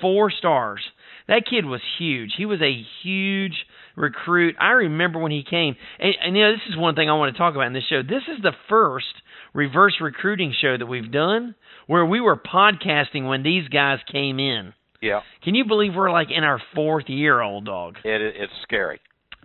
Four 0.00 0.30
stars. 0.30 0.82
That 1.28 1.46
kid 1.48 1.64
was 1.64 1.80
huge. 1.98 2.32
He 2.36 2.44
was 2.46 2.60
a 2.60 2.84
huge 3.02 3.54
recruit. 3.96 4.56
I 4.60 4.70
remember 4.72 5.18
when 5.18 5.32
he 5.32 5.42
came, 5.48 5.76
and, 5.98 6.14
and 6.22 6.36
you 6.36 6.42
know 6.42 6.52
this 6.52 6.60
is 6.68 6.76
one 6.76 6.94
thing 6.94 7.08
I 7.08 7.14
want 7.14 7.32
to 7.34 7.38
talk 7.38 7.54
about 7.54 7.68
in 7.68 7.72
this 7.72 7.84
show. 7.88 8.02
This 8.02 8.24
is 8.28 8.42
the 8.42 8.52
first 8.68 9.06
reverse 9.54 9.94
recruiting 10.00 10.52
show 10.60 10.76
that 10.76 10.86
we've 10.86 11.10
done 11.10 11.54
where 11.86 12.04
we 12.04 12.20
were 12.20 12.36
podcasting 12.36 13.26
when 13.28 13.42
these 13.42 13.68
guys 13.68 14.00
came 14.10 14.38
in. 14.38 14.74
Yeah, 15.04 15.20
Can 15.42 15.54
you 15.54 15.64
believe 15.64 15.94
we're 15.94 16.10
like 16.10 16.28
in 16.30 16.44
our 16.44 16.60
fourth 16.74 17.08
year, 17.08 17.40
old 17.40 17.66
dog? 17.66 17.96
it 18.04 18.20
it's 18.22 18.52
scary. 18.62 19.00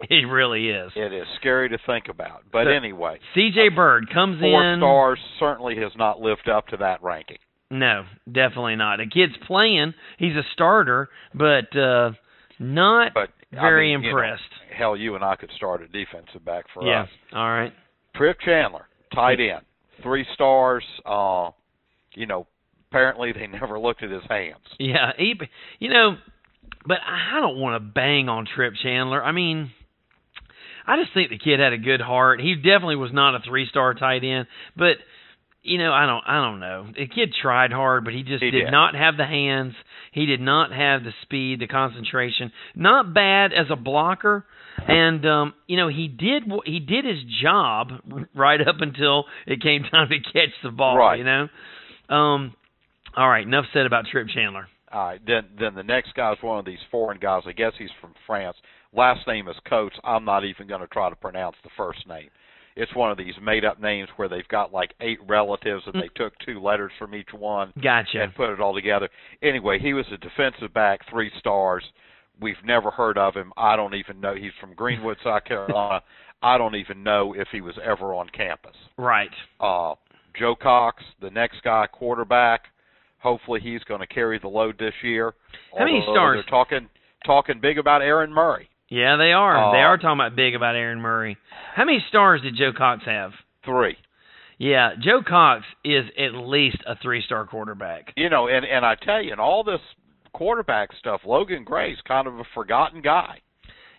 It 0.10 0.26
really 0.30 0.70
is. 0.70 0.92
It 0.96 1.12
is 1.12 1.28
scary 1.42 1.68
to 1.70 1.78
think 1.86 2.08
about. 2.08 2.44
But 2.54 2.66
So- 2.66 2.70
anyway, 2.72 3.20
CJ 3.36 3.76
Byrd 3.76 4.10
comes 4.14 4.40
four 4.40 4.64
in. 4.74 4.80
stars 4.80 5.20
certainly 5.40 5.76
has 5.76 5.92
not 5.98 6.22
lived 6.22 6.48
up 6.48 6.68
to 6.68 6.78
that 6.78 7.04
ranking. 7.04 7.40
No, 7.70 8.06
definitely 8.32 8.78
not. 8.78 9.00
A 9.02 9.06
kid's 9.08 9.36
playing. 9.46 9.94
He's 10.18 10.36
a 10.38 10.44
starter, 10.54 11.10
but 11.34 11.76
uh 11.76 12.12
not 12.60 13.14
But 13.14 13.30
I 13.52 13.62
very 13.62 13.94
mean, 13.96 14.04
you 14.04 14.12
know, 14.12 14.18
impressed. 14.20 14.44
hell, 14.76 14.96
you 14.96 15.16
and 15.16 15.24
I 15.24 15.36
could 15.36 15.52
start 15.58 15.82
a 15.82 15.88
defensive 15.88 16.44
back 16.46 16.66
for 16.74 16.84
yeah. 16.86 17.02
us. 17.04 17.10
All 17.34 17.50
right. 17.50 17.74
Trip 18.16 18.38
Chandler, 18.40 18.88
tight 19.14 19.40
end, 19.40 19.66
three 20.02 20.26
stars. 20.34 20.84
Uh, 21.06 21.52
you 22.16 22.26
know, 22.26 22.48
apparently 22.90 23.32
they 23.32 23.48
never 23.48 23.80
looked 23.80 24.04
at 24.04 24.10
his 24.12 24.24
hands. 24.30 24.56
Yeah, 24.80 25.12
he, 25.18 25.36
you 25.80 25.90
know, 25.90 26.18
but 26.86 26.98
I 27.06 27.40
don't 27.40 27.58
want 27.60 27.82
to 27.82 27.88
bang 27.92 28.30
on 28.30 28.48
Trip 28.56 28.74
Chandler. 28.82 29.24
I 29.24 29.32
mean, 29.32 29.72
I 30.88 30.98
just 31.02 31.14
think 31.14 31.30
the 31.30 31.38
kid 31.38 31.60
had 31.60 31.74
a 31.74 31.78
good 31.78 32.02
heart. 32.02 32.42
He 32.42 32.56
definitely 32.56 32.96
was 32.96 33.12
not 33.14 33.36
a 33.36 33.40
three-star 33.48 33.94
tight 33.96 34.24
end, 34.24 34.48
but 34.76 34.98
you 35.62 35.78
know, 35.78 35.92
I 35.92 36.06
don't, 36.06 36.24
I 36.26 36.36
don't 36.42 36.60
know. 36.62 36.88
The 36.98 37.06
kid 37.08 37.34
tried 37.40 37.72
hard, 37.74 38.06
but 38.06 38.14
he 38.14 38.24
just 38.24 38.42
He 38.42 38.50
did, 38.50 38.64
did. 38.66 38.72
not 38.72 38.96
have 38.96 39.18
the 39.18 39.26
hands. 39.26 39.74
He 40.14 40.26
did 40.26 40.40
not 40.40 40.72
have 40.72 41.04
the 41.04 41.12
speed, 41.24 41.60
the 41.60 41.68
concentration. 41.68 42.52
Not 42.76 43.14
bad 43.14 43.52
as 43.54 43.68
a 43.70 43.76
blocker, 43.76 44.46
and 44.88 45.24
um, 45.28 45.54
you 45.68 45.76
know, 45.78 45.90
he 45.90 46.08
did, 46.08 46.44
he 46.66 46.80
did 46.80 47.04
his 47.06 47.20
job 47.44 47.90
right 48.34 48.60
up 48.62 48.78
until 48.80 49.26
it 49.46 49.62
came 49.62 49.84
time 49.92 50.08
to 50.10 50.20
catch 50.32 50.54
the 50.64 50.72
ball. 50.72 50.98
Right. 50.98 51.20
You 51.20 51.26
know. 51.26 51.48
Um. 52.10 52.56
All 53.16 53.30
right. 53.30 53.46
Enough 53.46 53.66
said 53.74 53.86
about 53.86 54.06
Trip 54.12 54.28
Chandler. 54.28 54.68
All 54.92 55.06
right, 55.06 55.22
then 55.26 55.44
then 55.60 55.76
the 55.76 55.84
next 55.84 56.16
guy 56.16 56.32
is 56.32 56.40
one 56.42 56.58
of 56.58 56.66
these 56.66 56.80
foreign 56.90 57.20
guys. 57.20 57.44
I 57.46 57.52
guess 57.52 57.74
he's 57.78 57.92
from 58.02 58.14
France. 58.26 58.58
Last 58.92 59.28
name 59.28 59.48
is 59.48 59.56
Coates. 59.68 59.96
I'm 60.04 60.26
not 60.26 60.46
even 60.46 60.68
going 60.68 60.82
to 60.82 60.88
try 60.88 61.10
to 61.10 61.16
pronounce 61.16 61.56
the 61.64 61.70
first 61.78 62.08
name. 62.08 62.30
It's 62.76 62.96
one 62.96 63.12
of 63.12 63.18
these 63.18 63.34
made 63.42 63.66
up 63.66 63.80
names 63.80 64.10
where 64.16 64.30
they've 64.30 64.48
got 64.48 64.74
like 64.74 64.94
eight 65.02 65.20
relatives 65.28 65.84
and 65.86 66.02
they 66.02 66.10
took 66.16 66.34
two 66.40 66.60
letters 66.60 66.92
from 66.98 67.14
each 67.14 67.30
one 67.34 67.74
Gotcha. 67.84 68.24
and 68.24 68.34
put 68.34 68.52
it 68.52 68.62
all 68.62 68.74
together. 68.74 69.10
Anyway, 69.44 69.80
he 69.80 69.94
was 69.94 70.06
a 70.14 70.18
defensive 70.18 70.74
back, 70.74 71.02
three 71.10 71.32
stars. 71.40 71.84
We've 72.42 72.56
never 72.64 72.90
heard 72.90 73.18
of 73.18 73.36
him. 73.36 73.52
I 73.58 73.76
don't 73.76 73.96
even 73.96 74.22
know. 74.22 74.34
He's 74.34 74.54
from 74.62 74.74
Greenwood, 74.74 75.18
South 75.24 75.44
Carolina. 75.44 76.02
I 76.42 76.58
don't 76.58 76.76
even 76.76 77.04
know 77.04 77.36
if 77.38 77.50
he 77.52 77.60
was 77.60 77.76
ever 77.84 78.14
on 78.14 78.30
campus. 78.30 78.76
Right. 78.98 79.30
Uh, 79.60 79.96
Joe 80.40 80.56
Cox, 80.56 81.04
the 81.22 81.32
next 81.32 81.62
guy, 81.64 81.86
quarterback. 81.92 82.62
Hopefully, 83.22 83.60
he's 83.62 83.84
going 83.84 84.00
to 84.02 84.08
carry 84.08 84.40
the 84.40 84.48
load 84.48 84.78
this 84.80 84.94
year. 85.04 85.34
How 85.78 85.86
many 85.86 86.02
stars? 86.04 86.38
They're 86.44 86.50
talking 86.50 86.90
talking 87.26 87.60
big 87.62 87.78
about 87.78 88.02
Aaron 88.02 88.32
Murray. 88.34 88.70
Yeah, 88.90 89.18
they 89.18 89.34
are. 89.34 89.70
Uh, 89.70 89.72
they 89.72 89.80
are 89.84 89.98
talking 89.98 90.20
about 90.20 90.36
big 90.36 90.56
about 90.56 90.76
Aaron 90.76 91.00
Murray. 91.02 91.38
How 91.76 91.86
many 91.86 92.04
stars 92.10 92.42
did 92.42 92.56
Joe 92.56 92.72
Cox 92.76 93.04
have? 93.06 93.32
Three. 93.66 93.98
Yeah, 94.58 94.92
Joe 95.02 95.22
Cox 95.28 95.64
is 95.86 96.06
at 96.18 96.34
least 96.34 96.78
a 96.88 96.96
three-star 97.02 97.46
quarterback. 97.46 98.12
You 98.18 98.30
know, 98.30 98.48
and 98.48 98.66
and 98.66 98.86
I 98.86 98.96
tell 98.96 99.22
you, 99.22 99.32
in 99.34 99.40
all 99.40 99.64
this 99.64 99.80
quarterback 100.34 100.90
stuff, 101.00 101.22
Logan 101.26 101.64
Gray's 101.64 101.98
kind 102.08 102.28
of 102.28 102.36
a 102.40 102.44
forgotten 102.54 103.02
guy. 103.02 103.40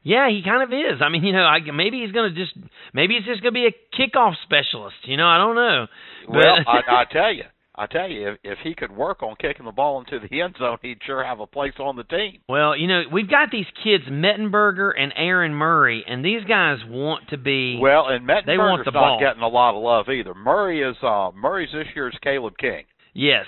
Yeah, 0.02 0.28
he 0.30 0.42
kind 0.42 0.62
of 0.62 0.70
is. 0.72 1.00
I 1.04 1.10
mean, 1.10 1.24
you 1.24 1.32
know, 1.34 1.42
I, 1.44 1.58
maybe 1.72 2.00
he's 2.00 2.12
going 2.12 2.34
to 2.34 2.38
just 2.38 2.56
maybe 2.94 3.14
he's 3.16 3.26
just 3.26 3.42
going 3.42 3.52
to 3.54 3.60
be 3.60 3.66
a 3.66 3.76
kickoff 4.00 4.32
specialist. 4.44 4.96
You 5.04 5.16
know, 5.18 5.26
I 5.26 5.36
don't 5.38 5.54
know. 5.56 5.86
But- 6.26 6.36
Well, 6.36 6.56
I, 6.66 6.80
I 7.02 7.04
tell 7.12 7.32
you, 7.32 7.44
I 7.82 7.86
tell 7.86 8.08
you, 8.10 8.28
if, 8.32 8.38
if 8.44 8.58
he 8.62 8.74
could 8.74 8.90
work 8.92 9.22
on 9.22 9.36
kicking 9.40 9.64
the 9.64 9.72
ball 9.72 9.98
into 10.00 10.18
the 10.28 10.40
end 10.42 10.54
zone, 10.58 10.76
he'd 10.82 10.98
sure 11.06 11.24
have 11.24 11.40
a 11.40 11.46
place 11.46 11.72
on 11.80 11.96
the 11.96 12.04
team. 12.04 12.40
Well, 12.48 12.76
you 12.76 12.86
know, 12.86 13.02
we've 13.10 13.28
got 13.30 13.50
these 13.50 13.66
kids, 13.82 14.04
Mettenberger 14.04 14.90
and 14.98 15.12
Aaron 15.16 15.54
Murray, 15.54 16.04
and 16.06 16.24
these 16.24 16.44
guys 16.44 16.78
want 16.86 17.28
to 17.30 17.38
be. 17.38 17.78
Well, 17.80 18.08
and 18.08 18.28
They 18.28 18.58
want 18.58 18.80
Mettenberger's 18.80 18.84
the 18.84 18.90
not 18.90 19.00
ball. 19.00 19.20
getting 19.20 19.42
a 19.42 19.48
lot 19.48 19.74
of 19.76 19.82
love 19.82 20.08
either. 20.10 20.34
Murray 20.34 20.82
is 20.82 20.96
uh 21.02 21.30
Murray's 21.34 21.70
this 21.72 21.86
year's 21.96 22.16
Caleb 22.22 22.58
King. 22.58 22.84
yes, 23.14 23.46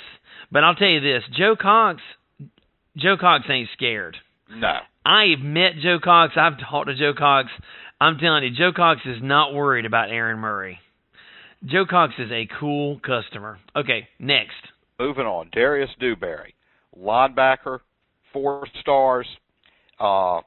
but 0.50 0.64
I'll 0.64 0.74
tell 0.76 0.88
you 0.88 1.00
this: 1.00 1.22
Joe 1.36 1.54
Cox, 1.60 2.00
Joe 2.96 3.16
Cox 3.20 3.44
ain't 3.50 3.68
scared. 3.74 4.16
No. 4.50 4.78
I've 5.04 5.40
met 5.40 5.72
Joe 5.82 5.98
Cox. 6.02 6.34
I've 6.36 6.58
talked 6.58 6.88
to 6.88 6.94
Joe 6.94 7.12
Cox. 7.16 7.48
I'm 8.00 8.18
telling 8.18 8.44
you, 8.44 8.50
Joe 8.50 8.72
Cox 8.74 9.00
is 9.04 9.18
not 9.22 9.54
worried 9.54 9.84
about 9.86 10.10
Aaron 10.10 10.38
Murray. 10.38 10.78
Joe 11.64 11.84
Cox 11.88 12.14
is 12.18 12.30
a 12.30 12.48
cool 12.58 13.00
customer. 13.00 13.58
Okay, 13.76 14.08
next. 14.18 14.56
Moving 14.98 15.26
on, 15.26 15.48
Darius 15.52 15.90
Dewberry, 16.00 16.54
linebacker, 16.98 17.80
four 18.32 18.66
stars. 18.80 19.26
Uh, 19.98 20.40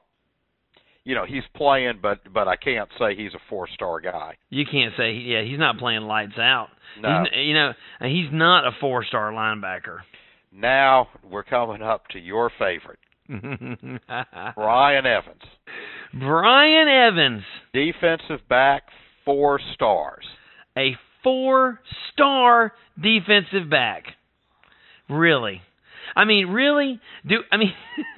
you 1.04 1.14
know 1.14 1.24
he's 1.24 1.44
playing, 1.54 2.00
but 2.02 2.20
but 2.32 2.48
I 2.48 2.56
can't 2.56 2.88
say 2.98 3.14
he's 3.14 3.32
a 3.34 3.38
four 3.48 3.68
star 3.74 4.00
guy. 4.00 4.36
You 4.50 4.64
can't 4.70 4.92
say, 4.96 5.12
yeah, 5.12 5.42
he's 5.42 5.58
not 5.58 5.78
playing 5.78 6.02
lights 6.02 6.36
out. 6.38 6.68
No. 7.00 7.24
He's, 7.32 7.46
you 7.46 7.54
know, 7.54 7.72
he's 8.02 8.28
not 8.32 8.66
a 8.66 8.72
four 8.80 9.04
star 9.04 9.32
linebacker. 9.32 9.98
Now 10.52 11.08
we're 11.22 11.44
coming 11.44 11.82
up 11.82 12.08
to 12.08 12.18
your 12.18 12.50
favorite, 12.58 12.98
Bryan 13.28 15.06
Evans, 15.06 15.42
Bryan 16.12 16.88
Evans, 16.88 17.42
defensive 17.72 18.46
back, 18.48 18.84
four 19.24 19.60
stars. 19.74 20.24
a 20.76 20.96
four 21.26 21.80
star 22.12 22.72
defensive 22.96 23.68
back. 23.68 24.04
Really? 25.08 25.60
I 26.14 26.24
mean, 26.24 26.46
really? 26.50 27.00
Do 27.26 27.38
I 27.50 27.56
mean 27.56 27.72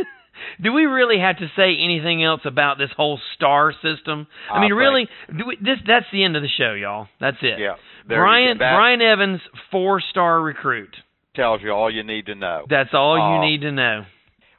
do 0.62 0.74
we 0.74 0.84
really 0.84 1.18
have 1.18 1.38
to 1.38 1.46
say 1.56 1.74
anything 1.82 2.22
else 2.22 2.42
about 2.44 2.76
this 2.76 2.90
whole 2.94 3.18
star 3.34 3.72
system? 3.72 4.26
I 4.52 4.58
I 4.58 4.60
mean, 4.60 4.74
really? 4.74 5.08
Do 5.26 5.46
we, 5.46 5.56
this 5.56 5.78
that's 5.86 6.04
the 6.12 6.22
end 6.22 6.36
of 6.36 6.42
the 6.42 6.48
show, 6.48 6.74
y'all. 6.74 7.08
That's 7.18 7.38
it. 7.40 7.58
Yeah, 7.58 7.76
Brian 8.06 8.58
Bryan 8.58 9.00
Evans, 9.00 9.40
four 9.70 10.02
star 10.10 10.42
recruit. 10.42 10.94
tells 11.34 11.62
you 11.62 11.70
all 11.70 11.90
you 11.90 12.02
need 12.04 12.26
to 12.26 12.34
know. 12.34 12.66
That's 12.68 12.90
all 12.92 13.16
Uh, 13.16 13.34
you 13.36 13.50
need 13.50 13.62
to 13.62 13.72
know. 13.72 14.04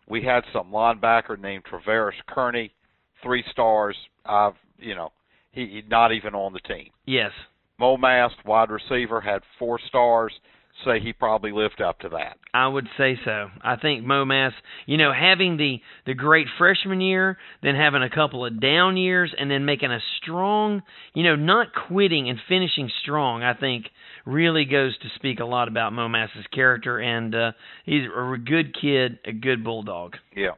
we 0.08 0.24
had 0.24 0.44
some 0.51 0.72
linebacker 0.72 1.39
named 1.39 1.65
Traveris 1.72 2.13
Kearney, 2.27 2.72
three 3.22 3.44
stars. 3.51 3.96
I've 4.25 4.53
you 4.79 4.96
know 4.96 5.12
he, 5.51 5.68
he 5.68 5.84
not 5.88 6.13
even 6.13 6.34
on 6.34 6.53
the 6.53 6.60
team. 6.62 6.89
Yes. 7.06 7.32
Mo 7.79 7.98
Mast, 7.98 8.36
wide 8.45 8.69
receiver, 8.69 9.21
had 9.21 9.41
four 9.57 9.79
stars. 9.88 10.33
Say 10.86 11.00
he 11.01 11.12
probably 11.12 11.51
lived 11.51 11.81
up 11.81 12.00
to 12.00 12.09
that. 12.09 12.38
I 12.53 12.67
would 12.67 12.88
say 12.98 13.19
so. 13.25 13.50
I 13.62 13.75
think 13.75 14.05
Momass, 14.05 14.51
you 14.86 14.98
know, 14.98 15.12
having 15.12 15.57
the 15.57 15.79
the 16.05 16.13
great 16.13 16.48
freshman 16.57 17.01
year, 17.01 17.38
then 17.62 17.75
having 17.75 18.01
a 18.01 18.09
couple 18.09 18.45
of 18.45 18.62
down 18.62 18.95
years, 18.95 19.33
and 19.38 19.51
then 19.51 19.65
making 19.65 19.91
a 19.91 20.00
strong, 20.21 20.81
you 21.13 21.24
know, 21.24 21.36
not 21.36 21.67
quitting 21.88 22.29
and 22.29 22.39
finishing 22.48 22.89
strong. 23.01 23.43
I 23.43 23.55
think 23.55 23.88
really 24.25 24.63
goes 24.63 24.98
to 25.00 25.07
speak 25.15 25.39
a 25.41 25.45
lot 25.45 25.67
about 25.67 25.91
Momass's 25.91 26.48
character, 26.53 26.98
and 27.00 27.36
uh, 27.36 27.51
he's 27.83 28.03
a 28.05 28.38
good 28.38 28.74
kid, 28.79 29.19
a 29.25 29.33
good 29.33 29.63
bulldog. 29.65 30.15
Yeah. 30.33 30.51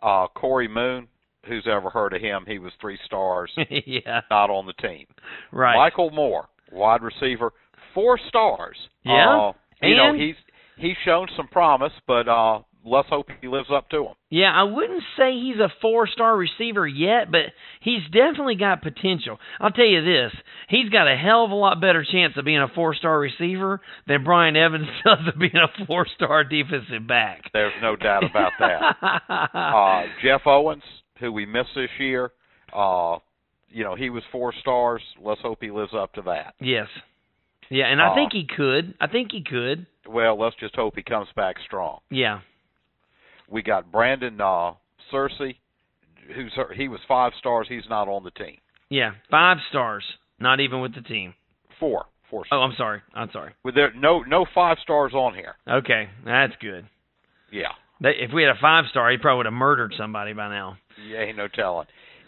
Uh, 0.00 0.28
Corey 0.28 0.68
Moon, 0.68 1.08
who's 1.48 1.66
ever 1.66 1.90
heard 1.90 2.12
of 2.12 2.20
him? 2.20 2.44
He 2.46 2.58
was 2.60 2.72
three 2.80 2.98
stars, 3.04 3.50
yeah, 3.86 4.20
not 4.30 4.50
on 4.50 4.66
the 4.66 4.74
team. 4.74 5.06
right. 5.50 5.76
Michael 5.76 6.10
Moore, 6.10 6.48
wide 6.72 7.02
receiver, 7.02 7.52
four 7.94 8.18
stars. 8.28 8.76
Yeah? 9.04 9.48
Uh, 9.48 9.52
you 9.82 9.96
know 9.96 10.14
he's 10.14 10.36
he's 10.78 10.96
shown 11.04 11.26
some 11.36 11.48
promise, 11.48 11.92
but 12.06 12.28
uh, 12.28 12.60
let's 12.86 13.08
hope 13.08 13.26
he 13.40 13.48
lives 13.48 13.68
up 13.72 13.90
to 13.90 14.04
them. 14.04 14.14
Yeah, 14.30 14.52
I 14.54 14.62
wouldn't 14.62 15.02
say 15.18 15.32
he's 15.32 15.56
a 15.56 15.72
four-star 15.82 16.36
receiver 16.36 16.86
yet, 16.86 17.30
but 17.30 17.52
he's 17.80 18.02
definitely 18.12 18.56
got 18.56 18.82
potential. 18.82 19.38
I'll 19.60 19.70
tell 19.70 19.86
you 19.86 20.04
this: 20.04 20.32
he's 20.68 20.88
got 20.88 21.08
a 21.10 21.16
hell 21.16 21.44
of 21.44 21.50
a 21.50 21.54
lot 21.54 21.80
better 21.80 22.04
chance 22.10 22.34
of 22.36 22.44
being 22.44 22.62
a 22.62 22.68
four-star 22.74 23.18
receiver 23.18 23.80
than 24.06 24.24
Bryan 24.24 24.56
Evans 24.56 24.88
does 25.04 25.18
of 25.32 25.38
being 25.38 25.52
a 25.56 25.86
four-star 25.86 26.44
defensive 26.44 27.06
back. 27.06 27.42
There's 27.52 27.72
no 27.82 27.96
doubt 27.96 28.24
about 28.24 28.52
that. 28.60 28.96
uh, 29.54 30.02
Jeff 30.22 30.42
Owens, 30.46 30.82
who 31.20 31.32
we 31.32 31.46
missed 31.46 31.70
this 31.74 31.90
year, 31.98 32.30
uh, 32.72 33.18
you 33.70 33.84
know, 33.84 33.94
he 33.94 34.10
was 34.10 34.22
four 34.32 34.52
stars. 34.60 35.02
Let's 35.20 35.40
hope 35.40 35.58
he 35.60 35.70
lives 35.70 35.92
up 35.94 36.12
to 36.14 36.22
that. 36.22 36.54
yes. 36.60 36.88
Yeah, 37.68 37.86
and 37.86 38.00
I 38.00 38.08
Uh, 38.10 38.14
think 38.14 38.32
he 38.32 38.44
could. 38.46 38.94
I 39.00 39.08
think 39.08 39.32
he 39.32 39.42
could. 39.42 39.86
Well, 40.08 40.38
let's 40.38 40.54
just 40.56 40.76
hope 40.76 40.94
he 40.94 41.02
comes 41.02 41.26
back 41.34 41.56
strong. 41.66 41.98
Yeah. 42.10 42.40
We 43.48 43.62
got 43.62 43.90
Brandon 43.90 44.40
uh, 44.40 44.74
Cersei, 45.12 45.56
who's 46.34 46.52
he 46.76 46.86
was 46.86 47.00
five 47.08 47.32
stars. 47.40 47.66
He's 47.68 47.88
not 47.88 48.06
on 48.08 48.22
the 48.22 48.30
team. 48.30 48.58
Yeah. 48.88 49.12
Five 49.32 49.56
stars. 49.70 50.04
Not 50.38 50.60
even 50.60 50.80
with 50.80 50.94
the 50.94 51.00
team. 51.00 51.34
Four, 51.80 52.06
four. 52.30 52.44
Oh, 52.52 52.60
I'm 52.60 52.74
sorry. 52.76 53.00
I'm 53.14 53.30
sorry. 53.32 53.52
With 53.64 53.74
there 53.74 53.92
no 53.94 54.20
no 54.22 54.46
five 54.54 54.76
stars 54.82 55.12
on 55.12 55.34
here. 55.34 55.56
Okay, 55.68 56.08
that's 56.24 56.54
good. 56.60 56.86
Yeah, 57.50 57.72
They, 58.00 58.10
if 58.20 58.32
we 58.32 58.42
had 58.44 58.54
a 58.56 58.60
five 58.60 58.84
star, 58.90 59.10
he 59.10 59.18
probably 59.18 59.38
would 59.38 59.46
have 59.46 59.52
murdered 59.54 59.92
somebody 59.98 60.32
by 60.34 60.48
now. 60.50 60.78
yeah, 61.08 61.20
ain't 61.22 61.36
no 61.36 61.48
telling. 61.48 61.86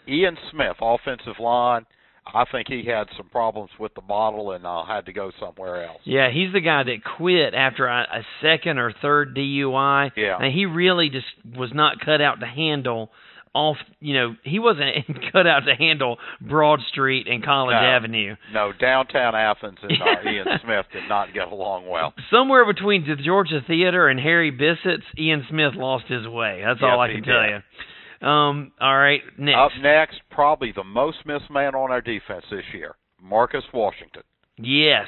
Ian 0.09 0.37
Smith, 0.51 0.77
offensive 0.81 1.39
line. 1.39 1.85
I 2.31 2.45
think 2.51 2.67
he 2.67 2.85
had 2.85 3.07
some 3.17 3.27
problems 3.29 3.71
with 3.79 3.93
the 3.95 4.01
bottle 4.01 4.51
and 4.51 4.65
uh, 4.65 4.85
had 4.85 5.05
to 5.07 5.13
go 5.13 5.31
somewhere 5.39 5.85
else. 5.85 6.01
Yeah, 6.03 6.29
he's 6.31 6.53
the 6.53 6.61
guy 6.61 6.83
that 6.83 6.97
quit 7.17 7.53
after 7.55 7.87
a, 7.87 8.01
a 8.01 8.21
second 8.41 8.77
or 8.77 8.93
third 9.01 9.35
DUI. 9.35 10.11
Yeah. 10.15 10.37
and 10.39 10.53
he 10.53 10.65
really 10.65 11.09
just 11.09 11.25
was 11.57 11.71
not 11.73 11.99
cut 12.03 12.21
out 12.21 12.39
to 12.41 12.45
handle 12.45 13.09
off. 13.55 13.77
You 13.99 14.13
know, 14.13 14.35
he 14.43 14.59
wasn't 14.59 15.07
cut 15.31 15.47
out 15.47 15.61
to 15.61 15.73
handle 15.73 16.17
Broad 16.39 16.81
Street 16.91 17.27
and 17.27 17.43
College 17.43 17.73
No. 17.73 17.79
Avenue. 17.87 18.35
No, 18.53 18.73
downtown 18.79 19.33
Athens 19.33 19.79
and 19.81 19.91
uh, 19.99 20.29
Ian 20.29 20.45
Smith 20.63 20.85
did 20.93 21.09
not 21.09 21.33
get 21.33 21.47
along 21.47 21.87
well. 21.87 22.13
Somewhere 22.31 22.65
between 22.71 23.07
the 23.07 23.15
Georgia 23.15 23.61
Theater 23.65 24.07
and 24.07 24.19
Harry 24.19 24.51
Bissett's, 24.51 25.05
Ian 25.17 25.45
Smith 25.49 25.73
lost 25.75 26.05
his 26.07 26.27
way. 26.27 26.61
That's 26.63 26.81
all 26.83 26.99
I 26.99 27.07
can 27.11 27.23
tell 27.23 27.41
did. 27.41 27.49
you. 27.49 27.59
Um, 28.21 28.71
all 28.81 28.97
right, 28.97 29.21
next. 29.37 29.57
Up 29.57 29.71
next, 29.81 30.17
probably 30.29 30.71
the 30.73 30.83
most 30.83 31.17
missed 31.25 31.49
man 31.49 31.73
on 31.75 31.91
our 31.91 32.01
defense 32.01 32.43
this 32.51 32.65
year, 32.73 32.95
Marcus 33.21 33.63
Washington. 33.73 34.23
yes. 34.57 35.07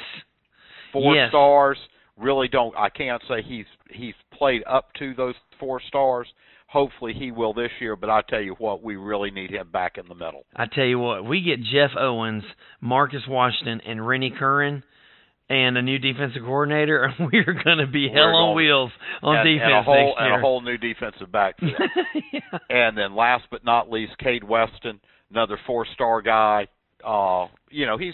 Four 0.94 1.16
Yes. 1.16 1.30
stars. 1.30 1.78
Really 2.18 2.50
don't. 2.50 2.76
I 2.78 2.90
can't 2.90 3.22
say 3.28 3.42
he's 3.42 3.66
he's 3.90 4.14
played 4.34 4.62
up 4.68 4.92
to 4.96 5.14
those 5.14 5.36
four 5.58 5.80
stars. 5.88 6.28
Hopefully 6.68 7.14
he 7.14 7.32
will 7.32 7.54
this 7.54 7.72
year. 7.80 7.96
But 7.96 8.10
I 8.10 8.22
tell 8.30 8.42
you 8.42 8.56
what, 8.60 8.84
we 8.84 8.98
really 8.98 9.32
need 9.32 9.52
him 9.52 9.70
back 9.72 9.98
in 9.98 10.06
the 10.10 10.16
middle. 10.16 10.46
I 10.56 10.66
tell 10.66 10.84
you 10.84 11.00
what, 11.00 11.24
we 11.26 11.42
get 11.42 11.62
Jeff 11.64 11.92
Owens, 11.98 12.44
Marcus 12.82 13.24
Washington, 13.28 13.80
and 13.86 14.06
Rennie 14.06 14.32
Curran, 14.38 14.84
and 15.52 15.78
a 15.78 15.82
new 15.82 16.00
defensive 16.00 16.44
coordinator, 16.44 17.04
and 17.20 17.30
we're 17.32 17.62
going 17.64 17.80
to 17.80 17.88
be 17.88 18.08
We're 18.08 18.16
hell 18.16 18.36
on 18.36 18.56
wheels 18.56 18.92
on 19.22 19.38
and, 19.38 19.46
defense 19.46 19.70
and 19.70 19.80
a 19.80 19.84
whole 19.84 20.16
next 20.18 20.20
and 20.20 20.34
a 20.36 20.40
whole 20.40 20.62
new 20.62 20.78
defensive 20.78 21.32
backfield. 21.32 21.74
yeah. 22.34 22.40
and 22.70 22.98
then 22.98 23.16
last 23.16 23.44
but 23.52 23.66
not 23.66 23.92
least, 23.92 24.14
Kade 24.24 24.44
Weston, 24.44 25.02
another 25.30 25.60
four 25.68 25.86
star 25.94 26.22
guy. 26.22 26.68
Uh, 27.06 27.48
you 27.70 27.86
know 27.86 27.98
he's 27.98 28.14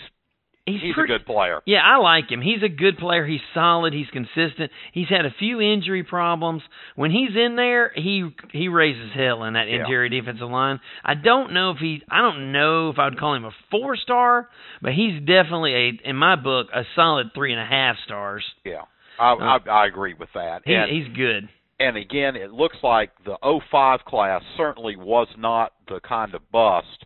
He's, 0.67 0.81
he's 0.81 0.93
pretty, 0.93 1.13
a 1.13 1.17
good 1.17 1.25
player. 1.25 1.61
Yeah, 1.65 1.79
I 1.83 1.97
like 1.97 2.29
him. 2.29 2.41
He's 2.41 2.61
a 2.61 2.69
good 2.69 2.97
player. 2.97 3.25
He's 3.25 3.39
solid. 3.53 3.93
He's 3.93 4.09
consistent. 4.11 4.69
He's 4.91 5.07
had 5.07 5.25
a 5.25 5.33
few 5.39 5.61
injury 5.61 6.03
problems. 6.03 6.61
When 6.95 7.09
he's 7.09 7.29
in 7.35 7.55
there, 7.55 7.91
he 7.95 8.29
he 8.51 8.67
raises 8.67 9.11
hell 9.15 9.43
in 9.45 9.53
that 9.53 9.67
Yeah. 9.69 9.79
interior 9.79 10.09
defensive 10.09 10.49
line. 10.49 10.79
I 11.05 11.13
don't 11.15 11.53
know 11.53 11.71
if 11.71 11.77
he. 11.77 12.01
I 12.11 12.21
don't 12.21 12.51
know 12.51 12.89
if 12.89 12.99
I'd 12.99 13.17
call 13.17 13.33
him 13.33 13.45
a 13.45 13.51
four 13.71 13.95
star, 13.95 14.49
but 14.81 14.91
he's 14.93 15.19
definitely 15.21 15.73
a, 15.73 16.09
in 16.09 16.15
my 16.17 16.35
book, 16.35 16.67
a 16.73 16.83
solid 16.95 17.27
three 17.33 17.53
and 17.53 17.61
a 17.61 17.65
half 17.65 17.95
stars. 18.05 18.43
Yeah, 18.65 18.81
I 19.19 19.31
uh, 19.31 19.35
I, 19.65 19.69
I 19.69 19.87
agree 19.87 20.15
with 20.19 20.29
that. 20.35 20.63
He, 20.65 20.73
and 20.73 20.91
he's 20.91 21.07
good. 21.15 21.47
and 21.79 21.95
again, 21.95 22.35
it 22.35 22.51
looks 22.51 22.77
like 22.83 23.11
the 23.25 23.37
'05 23.71 24.01
class 24.05 24.41
certainly 24.57 24.97
was 24.97 25.27
not 25.37 25.71
the 25.87 26.01
kind 26.01 26.35
of 26.35 26.41
bust 26.51 27.05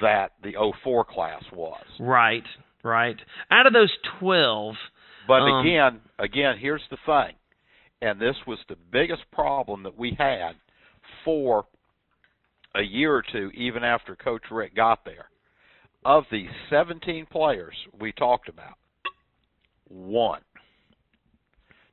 that 0.00 0.32
the 0.42 0.52
'04 0.82 1.04
class 1.04 1.42
was. 1.52 1.84
Right, 2.00 2.44
right. 2.86 3.16
Out 3.50 3.66
of 3.66 3.72
those 3.72 3.92
twelve, 4.18 4.76
But 5.28 5.42
Um, 5.42 5.66
again, 5.66 6.00
again, 6.18 6.56
here's 6.58 6.86
the 6.88 6.96
thing, 7.04 7.34
and 8.00 8.20
this 8.20 8.36
was 8.46 8.58
the 8.68 8.76
biggest 8.76 9.28
problem 9.32 9.82
that 9.82 9.98
we 9.98 10.14
had 10.18 10.52
for 11.24 11.66
a 12.76 12.82
year 12.82 13.14
or 13.14 13.22
two, 13.22 13.50
even 13.54 13.82
after 13.82 14.14
Coach 14.14 14.42
Richt 14.50 14.76
got 14.76 15.04
there. 15.04 15.28
Of 16.04 16.24
the 16.30 16.46
17 16.70 17.26
players 17.26 17.74
we 17.98 18.12
talked 18.12 18.48
about, 18.48 18.76
one, 19.88 20.42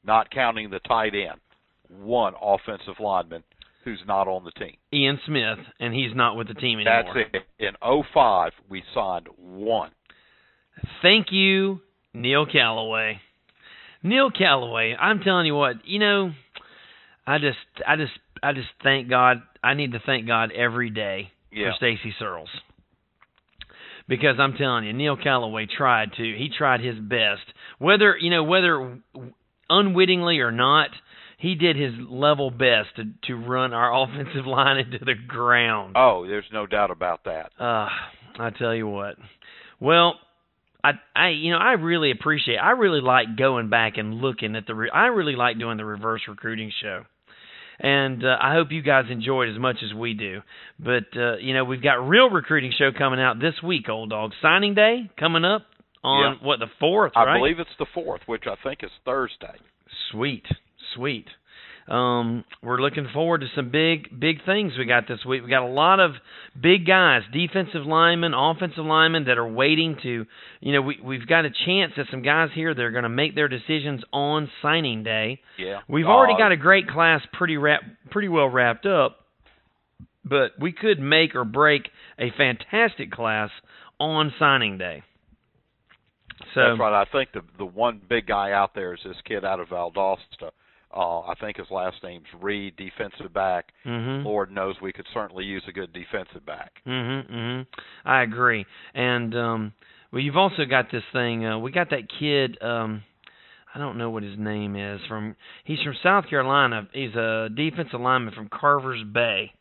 not 0.03 0.29
counting 0.29 0.69
the 0.69 0.79
tight 0.79 1.15
end, 1.15 1.39
one 1.89 2.33
offensive 2.39 2.99
lineman 2.99 3.43
who's 3.83 4.01
not 4.07 4.27
on 4.27 4.43
the 4.43 4.51
team. 4.51 4.75
Ian 4.93 5.19
Smith, 5.25 5.59
and 5.79 5.93
he's 5.93 6.15
not 6.15 6.37
with 6.37 6.47
the 6.47 6.53
team 6.53 6.79
anymore. 6.79 7.13
That's 7.15 7.45
it. 7.59 7.65
In 7.65 8.03
'05, 8.13 8.51
we 8.69 8.83
signed 8.93 9.27
one. 9.37 9.91
Thank 11.01 11.27
you, 11.31 11.81
Neil 12.13 12.45
Callaway. 12.45 13.19
Neil 14.01 14.31
Callaway, 14.31 14.95
I'm 14.99 15.19
telling 15.21 15.45
you 15.45 15.55
what, 15.55 15.85
you 15.87 15.99
know, 15.99 16.31
I 17.25 17.37
just 17.37 17.57
I 17.87 17.95
just 17.95 18.11
I 18.41 18.53
just 18.53 18.67
thank 18.83 19.09
God. 19.09 19.37
I 19.63 19.75
need 19.75 19.93
to 19.93 19.99
thank 20.05 20.27
God 20.27 20.51
every 20.51 20.89
day 20.89 21.31
Yeah. 21.51 21.69
for 21.71 21.75
Stacy 21.77 22.13
Searles. 22.19 22.49
Because 24.09 24.35
I'm 24.37 24.53
telling 24.57 24.83
you, 24.83 24.91
Neil 24.91 25.15
Callaway 25.15 25.65
tried 25.65 26.11
to. 26.17 26.21
He 26.23 26.49
tried 26.55 26.81
his 26.81 26.99
best. 26.99 27.41
Whether, 27.79 28.17
you 28.19 28.29
know, 28.29 28.43
whether 28.43 28.99
unwittingly 29.69 30.39
or 30.39 30.51
not, 30.51 30.89
he 31.37 31.55
did 31.55 31.77
his 31.77 31.93
level 32.09 32.51
best 32.51 32.89
to 32.97 33.05
to 33.27 33.35
run 33.35 33.73
our 33.73 33.93
offensive 34.03 34.45
line 34.45 34.77
into 34.79 34.99
the 35.05 35.15
ground. 35.15 35.95
Oh, 35.97 36.27
there's 36.27 36.43
no 36.51 36.67
doubt 36.67 36.91
about 36.91 37.23
that. 37.23 37.51
Uh, 37.57 37.87
I 38.37 38.49
tell 38.57 38.75
you 38.75 38.87
what. 38.87 39.15
Well, 39.79 40.15
I 40.83 40.91
I 41.15 41.29
you 41.29 41.51
know 41.51 41.57
I 41.57 41.73
really 41.73 42.11
appreciate. 42.11 42.57
I 42.57 42.71
really 42.71 43.01
like 43.01 43.37
going 43.37 43.69
back 43.69 43.97
and 43.97 44.15
looking 44.15 44.55
at 44.55 44.67
the. 44.67 44.75
Re- 44.75 44.91
I 44.93 45.07
really 45.07 45.35
like 45.35 45.57
doing 45.59 45.77
the 45.77 45.85
reverse 45.85 46.21
recruiting 46.27 46.71
show, 46.81 47.03
and 47.79 48.23
uh, 48.23 48.35
I 48.41 48.53
hope 48.53 48.67
you 48.71 48.81
guys 48.81 49.05
enjoy 49.09 49.43
it 49.43 49.53
as 49.53 49.59
much 49.59 49.77
as 49.83 49.93
we 49.93 50.13
do. 50.13 50.41
But 50.79 51.15
uh, 51.15 51.37
you 51.37 51.53
know 51.53 51.63
we've 51.63 51.83
got 51.83 52.07
real 52.07 52.29
recruiting 52.29 52.73
show 52.77 52.91
coming 52.97 53.19
out 53.19 53.39
this 53.39 53.55
week, 53.63 53.87
old 53.89 54.09
dog. 54.09 54.31
Signing 54.41 54.73
day 54.73 55.09
coming 55.17 55.45
up 55.45 55.63
on 56.03 56.37
what 56.41 56.59
the 56.59 56.67
fourth, 56.79 57.13
I 57.15 57.23
right? 57.23 57.39
believe 57.39 57.59
it's 57.59 57.69
the 57.79 57.85
fourth, 57.93 58.21
which 58.25 58.43
I 58.45 58.55
think 58.61 58.83
is 58.83 58.91
Thursday. 59.05 59.57
Sweet, 60.11 60.43
sweet. 60.95 61.27
Um, 61.87 62.45
we're 62.61 62.79
looking 62.79 63.07
forward 63.13 63.41
to 63.41 63.47
some 63.55 63.69
big, 63.69 64.17
big 64.17 64.45
things 64.45 64.73
we 64.77 64.85
got 64.85 65.05
this 65.07 65.19
week. 65.25 65.43
We 65.43 65.49
got 65.49 65.63
a 65.63 65.67
lot 65.67 65.99
of 65.99 66.11
big 66.59 66.87
guys, 66.87 67.23
defensive 67.33 67.85
linemen, 67.85 68.33
offensive 68.33 68.85
linemen 68.85 69.25
that 69.25 69.37
are 69.37 69.47
waiting 69.47 69.97
to, 70.01 70.25
you 70.61 70.73
know, 70.73 70.81
we 70.81 70.99
we've 71.03 71.27
got 71.27 71.43
a 71.43 71.49
chance 71.65 71.91
that 71.97 72.05
some 72.09 72.21
guys 72.21 72.49
here 72.55 72.73
that 72.73 72.81
are 72.81 72.91
going 72.91 73.03
to 73.03 73.09
make 73.09 73.35
their 73.35 73.49
decisions 73.49 74.01
on 74.13 74.49
signing 74.61 75.03
day. 75.03 75.41
Yeah. 75.57 75.81
We've 75.89 76.05
already 76.05 76.35
Uh, 76.35 76.37
got 76.37 76.51
a 76.53 76.57
great 76.57 76.87
class 76.87 77.21
pretty 77.33 77.57
wrap, 77.57 77.81
pretty 78.11 78.29
well 78.29 78.47
wrapped 78.47 78.85
up, 78.85 79.25
but 80.23 80.51
we 80.57 80.71
could 80.71 80.99
make 80.99 81.35
or 81.35 81.43
break 81.43 81.89
a 82.17 82.31
fantastic 82.37 83.11
class 83.11 83.49
on 83.99 84.33
signing 84.39 84.77
day. 84.77 85.03
So 86.55 86.61
That's 86.61 86.79
right. 86.79 87.01
I 87.01 87.05
think 87.11 87.33
the 87.33 87.41
the 87.57 87.65
one 87.65 88.01
big 88.07 88.27
guy 88.27 88.53
out 88.53 88.73
there 88.73 88.93
is 88.93 88.99
this 89.03 89.17
kid 89.25 89.43
out 89.43 89.59
of 89.59 89.67
Valdosta. 89.67 90.51
Uh, 90.95 91.21
I 91.21 91.33
think 91.41 91.57
his 91.57 91.71
last 91.71 91.97
name's 92.03 92.27
Reed, 92.39 92.75
defensive 92.75 93.33
back. 93.33 93.69
mhm. 93.85 94.23
Lord 94.23 94.51
knows 94.51 94.75
we 94.81 94.93
could 94.93 95.07
certainly 95.13 95.43
use 95.43 95.63
a 95.67 95.71
good 95.71 95.91
defensive 95.93 96.45
back. 96.45 96.81
Mhm, 96.85 97.29
mhm. 97.31 97.67
I 98.05 98.21
agree. 98.21 98.65
And 98.93 99.35
um 99.35 99.73
well 100.11 100.21
you've 100.21 100.37
also 100.37 100.65
got 100.65 100.91
this 100.91 101.03
thing 101.11 101.45
uh 101.45 101.57
we 101.57 101.71
got 101.71 101.89
that 101.89 102.07
kid 102.19 102.61
um 102.61 103.03
I 103.75 103.79
don't 103.79 103.97
know 103.97 104.11
what 104.11 104.21
his 104.21 104.37
name 104.37 104.75
is 104.75 105.01
from 105.07 105.35
he's 105.63 105.81
from 105.81 105.95
South 106.03 106.27
Carolina. 106.29 106.87
He's 106.93 107.15
a 107.15 107.49
defensive 107.53 107.99
lineman 107.99 108.33
from 108.35 108.49
Carver's 108.49 109.03
Bay 109.03 109.51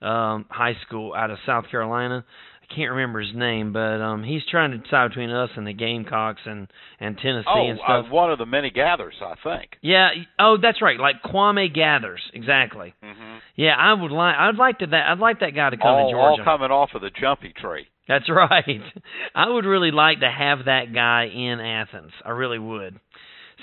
um 0.00 0.46
high 0.50 0.74
school 0.84 1.14
out 1.14 1.30
of 1.30 1.38
South 1.46 1.68
Carolina. 1.70 2.24
I 2.62 2.74
can't 2.74 2.90
remember 2.92 3.20
his 3.20 3.34
name, 3.34 3.72
but 3.72 4.00
um 4.00 4.22
he's 4.24 4.42
trying 4.50 4.70
to 4.70 4.78
decide 4.78 5.08
between 5.08 5.30
us 5.30 5.50
and 5.56 5.66
the 5.66 5.72
Gamecocks 5.72 6.40
and 6.46 6.68
and 7.00 7.18
Tennessee 7.18 7.46
Oh, 7.48 7.68
and 7.70 7.78
uh, 7.80 7.82
stuff. 8.02 8.10
one 8.12 8.30
of 8.32 8.38
the 8.38 8.46
many 8.46 8.70
Geathers, 8.70 9.20
I 9.20 9.34
think. 9.42 9.72
yeah, 9.82 10.08
oh 10.38 10.56
that's 10.60 10.80
right, 10.80 10.98
like 10.98 11.22
Kwame 11.22 11.74
Geathers, 11.76 12.20
exactly. 12.32 12.94
Mm-hmm. 13.04 13.36
Yeah, 13.56 13.74
I 13.78 13.92
would 13.92 14.10
like 14.12 14.36
I'd 14.36 14.56
like 14.56 14.78
to 14.78 14.86
that 14.86 15.08
I'd 15.10 15.18
like 15.18 15.40
that 15.40 15.54
guy 15.54 15.70
to 15.70 15.76
come 15.76 15.86
All, 15.88 16.10
to 16.10 16.16
all 16.16 16.36
Georgia. 16.36 16.44
coming 16.44 16.70
off 16.70 16.90
of 16.94 17.02
the 17.02 17.10
jumpy 17.10 17.52
tree. 17.60 17.86
That's 18.08 18.28
right. 18.30 18.80
I 19.34 19.48
would 19.48 19.64
really 19.64 19.90
like 19.90 20.20
to 20.20 20.30
have 20.30 20.64
that 20.66 20.92
guy 20.94 21.26
in 21.32 21.60
Athens. 21.60 22.10
I 22.24 22.30
really 22.30 22.58
would. 22.58 22.98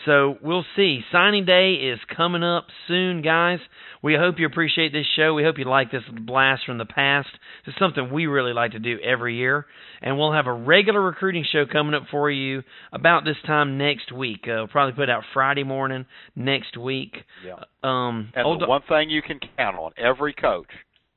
So 0.06 0.38
we'll 0.42 0.66
see. 0.76 1.02
Signing 1.12 1.46
day 1.46 1.74
is 1.74 2.00
coming 2.16 2.44
up 2.44 2.68
soon, 2.88 3.22
guys. 3.22 3.60
We 4.02 4.16
hope 4.16 4.40
you 4.40 4.46
appreciate 4.46 4.94
this 4.94 5.06
show. 5.16 5.34
We 5.34 5.44
hope 5.44 5.58
you 5.58 5.66
like 5.66 5.92
this 5.92 6.04
blast 6.10 6.64
from 6.66 6.78
the 6.78 6.86
past. 6.86 7.28
This 7.66 7.74
is 7.74 7.80
something 7.80 8.12
we 8.12 8.26
really 8.26 8.54
like 8.54 8.72
to 8.72 8.80
do 8.80 8.98
every 9.04 9.36
year. 9.36 9.66
And 10.02 10.18
we'll 10.18 10.32
have 10.32 10.48
a 10.48 10.54
regular 10.54 11.02
recruiting 11.02 11.46
show 11.52 11.66
coming 11.66 11.94
up 11.94 12.04
for 12.10 12.32
you 12.32 12.64
about 12.94 13.26
this 13.26 13.36
time 13.46 13.78
next 13.78 14.12
week. 14.12 14.42
Uh, 14.44 14.56
we'll 14.64 14.68
probably 14.68 14.94
put 14.94 15.10
out 15.10 15.24
Friday 15.34 15.64
morning 15.64 16.06
next 16.36 16.78
week. 16.78 17.16
Yeah. 17.46 17.56
Um, 17.84 18.30
And 18.36 18.46
old- 18.46 18.62
the 18.62 18.68
one 18.68 18.82
thing 18.88 19.10
you 19.10 19.22
can 19.22 19.40
count 19.58 19.78
on, 19.78 19.92
every 19.98 20.34
coach 20.34 20.70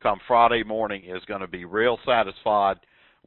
come 0.03 0.19
Friday 0.27 0.65
morning 0.65 1.03
is 1.05 1.25
going 1.27 1.43
to 1.43 1.47
be 1.47 1.65
real 1.65 1.99
satisfied 2.05 2.79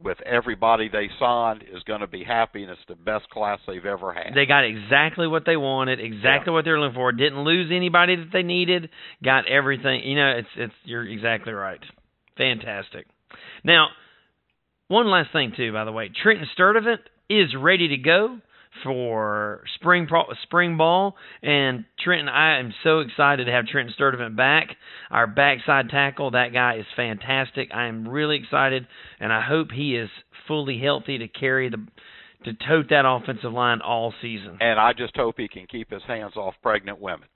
with 0.02 0.18
everybody 0.22 0.90
they 0.90 1.10
signed, 1.20 1.64
is 1.64 1.84
going 1.84 2.02
to 2.02 2.08
be 2.08 2.24
happy, 2.24 2.64
and 2.64 2.72
it's 2.72 2.82
the 2.88 2.96
best 2.96 3.30
class 3.30 3.60
they've 3.68 3.86
ever 3.86 4.14
had. 4.14 4.34
They 4.36 4.46
got 4.46 4.66
exactly 4.66 5.28
what 5.28 5.44
they 5.46 5.56
wanted, 5.56 6.00
exactly 6.00 6.52
what 6.52 6.66
they're 6.66 6.80
looking 6.80 6.96
for. 6.96 7.12
Didn't 7.12 7.44
lose 7.44 7.72
anybody 7.74 8.18
that 8.18 8.30
they 8.34 8.44
needed. 8.44 8.90
Got 9.24 9.48
everything. 9.48 10.04
You 10.04 10.16
know, 10.16 10.34
it's 10.38 10.48
it's 10.58 10.74
you're 10.84 11.08
exactly 11.08 11.54
right. 11.54 11.80
Fantastic. 12.38 13.08
Now, 13.64 13.88
one 14.88 15.10
last 15.10 15.32
thing 15.32 15.54
too, 15.56 15.72
by 15.72 15.86
the 15.86 15.92
way, 15.92 16.12
Trenton 16.22 16.48
Sturdivant 16.58 17.00
is 17.30 17.56
ready 17.58 17.88
to 17.90 17.98
go 17.98 18.40
for 18.84 19.64
spring 19.76 20.08
pro, 20.08 20.24
spring 20.44 20.78
ball, 20.78 21.16
and 21.42 21.86
Trenton. 22.04 22.30
I 22.30 22.60
am 22.60 22.74
so 22.84 23.00
excited 23.00 23.46
to 23.46 23.52
have 23.52 23.66
Trenton 23.68 23.94
Sturdivant 24.00 24.36
back. 24.36 24.76
Our 25.12 25.28
backside 25.28 25.90
tackle, 25.90 26.32
that 26.32 26.54
guy 26.54 26.78
is 26.78 26.86
fantastic. 26.96 27.70
I 27.74 27.86
am 27.88 28.08
really 28.08 28.38
excited, 28.38 28.88
and 29.20 29.32
I 29.34 29.42
hope 29.42 29.72
he 29.72 29.96
is 29.96 30.10
fully 30.48 30.80
healthy 30.80 31.18
to 31.20 31.28
carry 31.28 31.70
the 31.70 31.86
to 32.44 32.54
tote 32.68 32.90
that 32.92 33.06
offensive 33.08 33.52
line 33.52 33.82
all 33.82 34.14
season. 34.22 34.58
and 34.62 34.80
I 34.80 34.94
just 34.94 35.16
hope 35.16 35.36
he 35.38 35.48
can 35.48 35.66
keep 35.66 35.90
his 35.90 36.04
hands 36.08 36.34
off 36.36 36.54
pregnant 36.62 37.02
women. 37.02 37.28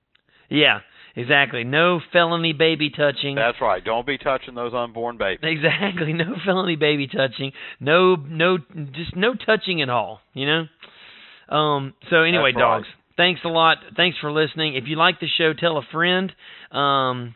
Yeah, 0.52 0.82
exactly. 1.16 1.64
No 1.64 2.00
felony 2.14 2.54
baby 2.54 2.92
touching. 2.92 3.34
That's 3.36 3.60
right. 3.60 3.84
Don't 3.84 4.06
be 4.06 4.18
touching 4.20 4.54
those 4.56 4.74
unborn 4.74 5.18
babies. 5.18 5.40
Exactly. 5.44 6.14
No 6.20 6.36
felony 6.46 6.76
baby 6.76 7.08
touching. 7.08 7.54
No 7.80 8.16
no 8.16 8.58
just 8.92 9.16
no 9.16 9.34
touching 9.34 9.82
at 9.82 9.90
all, 9.90 10.22
you 10.34 10.46
know? 10.46 10.66
Um 11.50 11.94
so 12.10 12.24
anyway, 12.24 12.52
That's 12.54 12.62
right. 12.62 12.78
dogs. 12.78 12.88
Thanks 13.18 13.42
a 13.44 13.50
lot. 13.50 13.78
Thanks 13.98 14.18
for 14.22 14.32
listening. 14.32 14.76
If 14.76 14.86
you 14.88 14.96
like 14.96 15.20
the 15.20 15.28
show, 15.38 15.54
tell 15.54 15.78
a 15.78 15.84
friend. 15.92 16.32
Um 16.72 17.36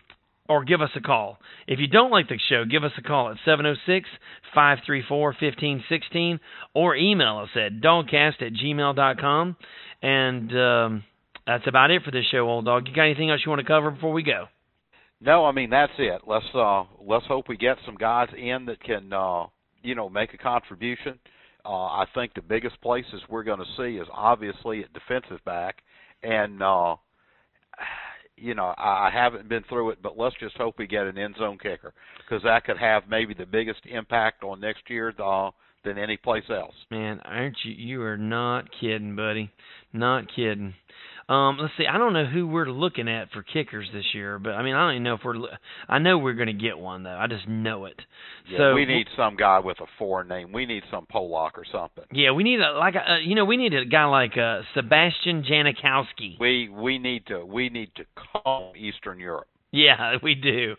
or 0.49 0.63
give 0.65 0.81
us 0.81 0.89
a 0.95 1.01
call. 1.01 1.37
If 1.67 1.79
you 1.79 1.87
don't 1.87 2.11
like 2.11 2.27
the 2.27 2.37
show, 2.49 2.65
give 2.65 2.83
us 2.83 2.91
a 2.97 3.01
call 3.01 3.31
at 3.31 3.37
706-534-1516 4.55 6.39
or 6.73 6.95
email 6.95 7.39
us 7.39 7.49
at 7.55 7.81
dawgcast 7.81 8.41
at 8.41 8.53
gmail.com. 8.53 9.55
And 10.01 10.51
um, 10.57 11.03
that's 11.47 11.65
about 11.67 11.91
it 11.91 12.03
for 12.03 12.11
this 12.11 12.25
show, 12.31 12.39
old 12.49 12.65
dog. 12.65 12.87
You 12.87 12.95
got 12.95 13.03
anything 13.03 13.29
else 13.29 13.41
you 13.45 13.49
want 13.49 13.61
to 13.61 13.67
cover 13.67 13.91
before 13.91 14.11
we 14.11 14.23
go? 14.23 14.47
No, 15.21 15.45
I 15.45 15.53
mean 15.53 15.69
that's 15.69 15.93
it. 15.97 16.21
Let's 16.27 16.45
uh 16.53 16.83
let's 17.01 17.25
hope 17.27 17.47
we 17.47 17.55
get 17.55 17.77
some 17.85 17.95
guys 17.95 18.27
in 18.37 18.65
that 18.65 18.83
can 18.83 19.13
uh 19.13 19.45
you 19.81 19.95
know 19.95 20.09
make 20.09 20.33
a 20.33 20.37
contribution. 20.37 21.17
Uh 21.65 21.85
I 21.85 22.05
think 22.13 22.33
the 22.33 22.41
biggest 22.41 22.79
places 22.81 23.21
we're 23.29 23.43
going 23.43 23.59
to 23.59 23.65
see 23.77 23.97
is 23.97 24.07
obviously 24.11 24.83
at 24.83 24.93
defensive 24.93 25.43
back 25.45 25.77
and 26.23 26.61
uh 26.61 26.95
you 28.35 28.55
know, 28.55 28.73
I 28.77 29.09
haven't 29.13 29.47
been 29.47 29.63
through 29.69 29.91
it, 29.91 29.99
but 30.01 30.17
let's 30.17 30.35
just 30.39 30.57
hope 30.57 30.75
we 30.77 30.87
get 30.87 31.05
an 31.05 31.17
end 31.17 31.35
zone 31.37 31.57
kicker 31.57 31.93
because 32.17 32.43
that 32.43 32.65
could 32.65 32.77
have 32.77 33.03
maybe 33.07 33.33
the 33.33 33.45
biggest 33.45 33.81
impact 33.85 34.43
on 34.43 34.59
next 34.59 34.89
year 34.89 35.13
uh, 35.23 35.51
than 35.85 35.97
any 35.97 36.17
place 36.17 36.43
else. 36.49 36.73
Man, 36.89 37.19
aren't 37.25 37.57
you? 37.63 37.73
You 37.73 38.01
are 38.01 38.17
not 38.17 38.65
kidding, 38.79 39.15
buddy. 39.15 39.51
Not 39.93 40.25
kidding. 40.35 40.73
Um, 41.29 41.57
let's 41.59 41.73
see. 41.77 41.85
I 41.87 41.97
don't 41.97 42.13
know 42.13 42.25
who 42.25 42.45
we're 42.47 42.69
looking 42.69 43.07
at 43.07 43.31
for 43.31 43.43
kickers 43.43 43.87
this 43.93 44.05
year, 44.13 44.39
but 44.39 44.51
I 44.51 44.63
mean, 44.63 44.75
I 44.75 44.81
don't 44.85 44.91
even 44.95 45.03
know 45.03 45.13
if 45.15 45.21
we're. 45.23 45.35
I 45.87 45.99
know 45.99 46.17
we're 46.17 46.33
going 46.33 46.47
to 46.47 46.53
get 46.53 46.77
one 46.77 47.03
though. 47.03 47.15
I 47.17 47.27
just 47.27 47.47
know 47.47 47.85
it. 47.85 47.99
Yeah, 48.49 48.57
so 48.57 48.73
we 48.73 48.85
need 48.85 49.07
some 49.15 49.35
guy 49.37 49.59
with 49.59 49.79
a 49.79 49.85
foreign 49.97 50.27
name. 50.27 50.51
We 50.51 50.65
need 50.65 50.83
some 50.91 51.05
Polak 51.05 51.51
or 51.55 51.63
something. 51.71 52.03
Yeah, 52.11 52.31
we 52.31 52.43
need 52.43 52.59
a 52.59 52.73
like 52.77 52.95
a, 52.95 53.19
you 53.23 53.35
know 53.35 53.45
we 53.45 53.55
need 53.57 53.73
a 53.73 53.85
guy 53.85 54.05
like 54.05 54.37
uh, 54.37 54.61
Sebastian 54.73 55.43
Janikowski. 55.43 56.39
We 56.39 56.69
we 56.69 56.99
need 56.99 57.25
to 57.27 57.45
we 57.45 57.69
need 57.69 57.91
to 57.95 58.03
call 58.15 58.73
Eastern 58.77 59.19
Europe. 59.19 59.47
Yeah, 59.71 60.17
we 60.23 60.35
do. 60.35 60.75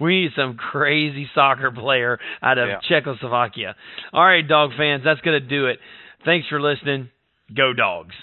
We 0.00 0.22
need 0.22 0.30
some 0.36 0.56
crazy 0.56 1.28
soccer 1.34 1.70
player 1.70 2.18
out 2.42 2.58
of 2.58 2.68
Yeah. 2.68 2.78
Czechoslovakia. 2.88 3.74
All 4.12 4.24
right, 4.24 4.46
dog 4.46 4.70
fans, 4.76 5.02
that's 5.04 5.20
going 5.20 5.40
to 5.40 5.48
do 5.48 5.66
it. 5.66 5.78
Thanks 6.24 6.48
for 6.48 6.60
listening. 6.60 7.10
Go 7.56 7.72
dogs. 7.72 8.14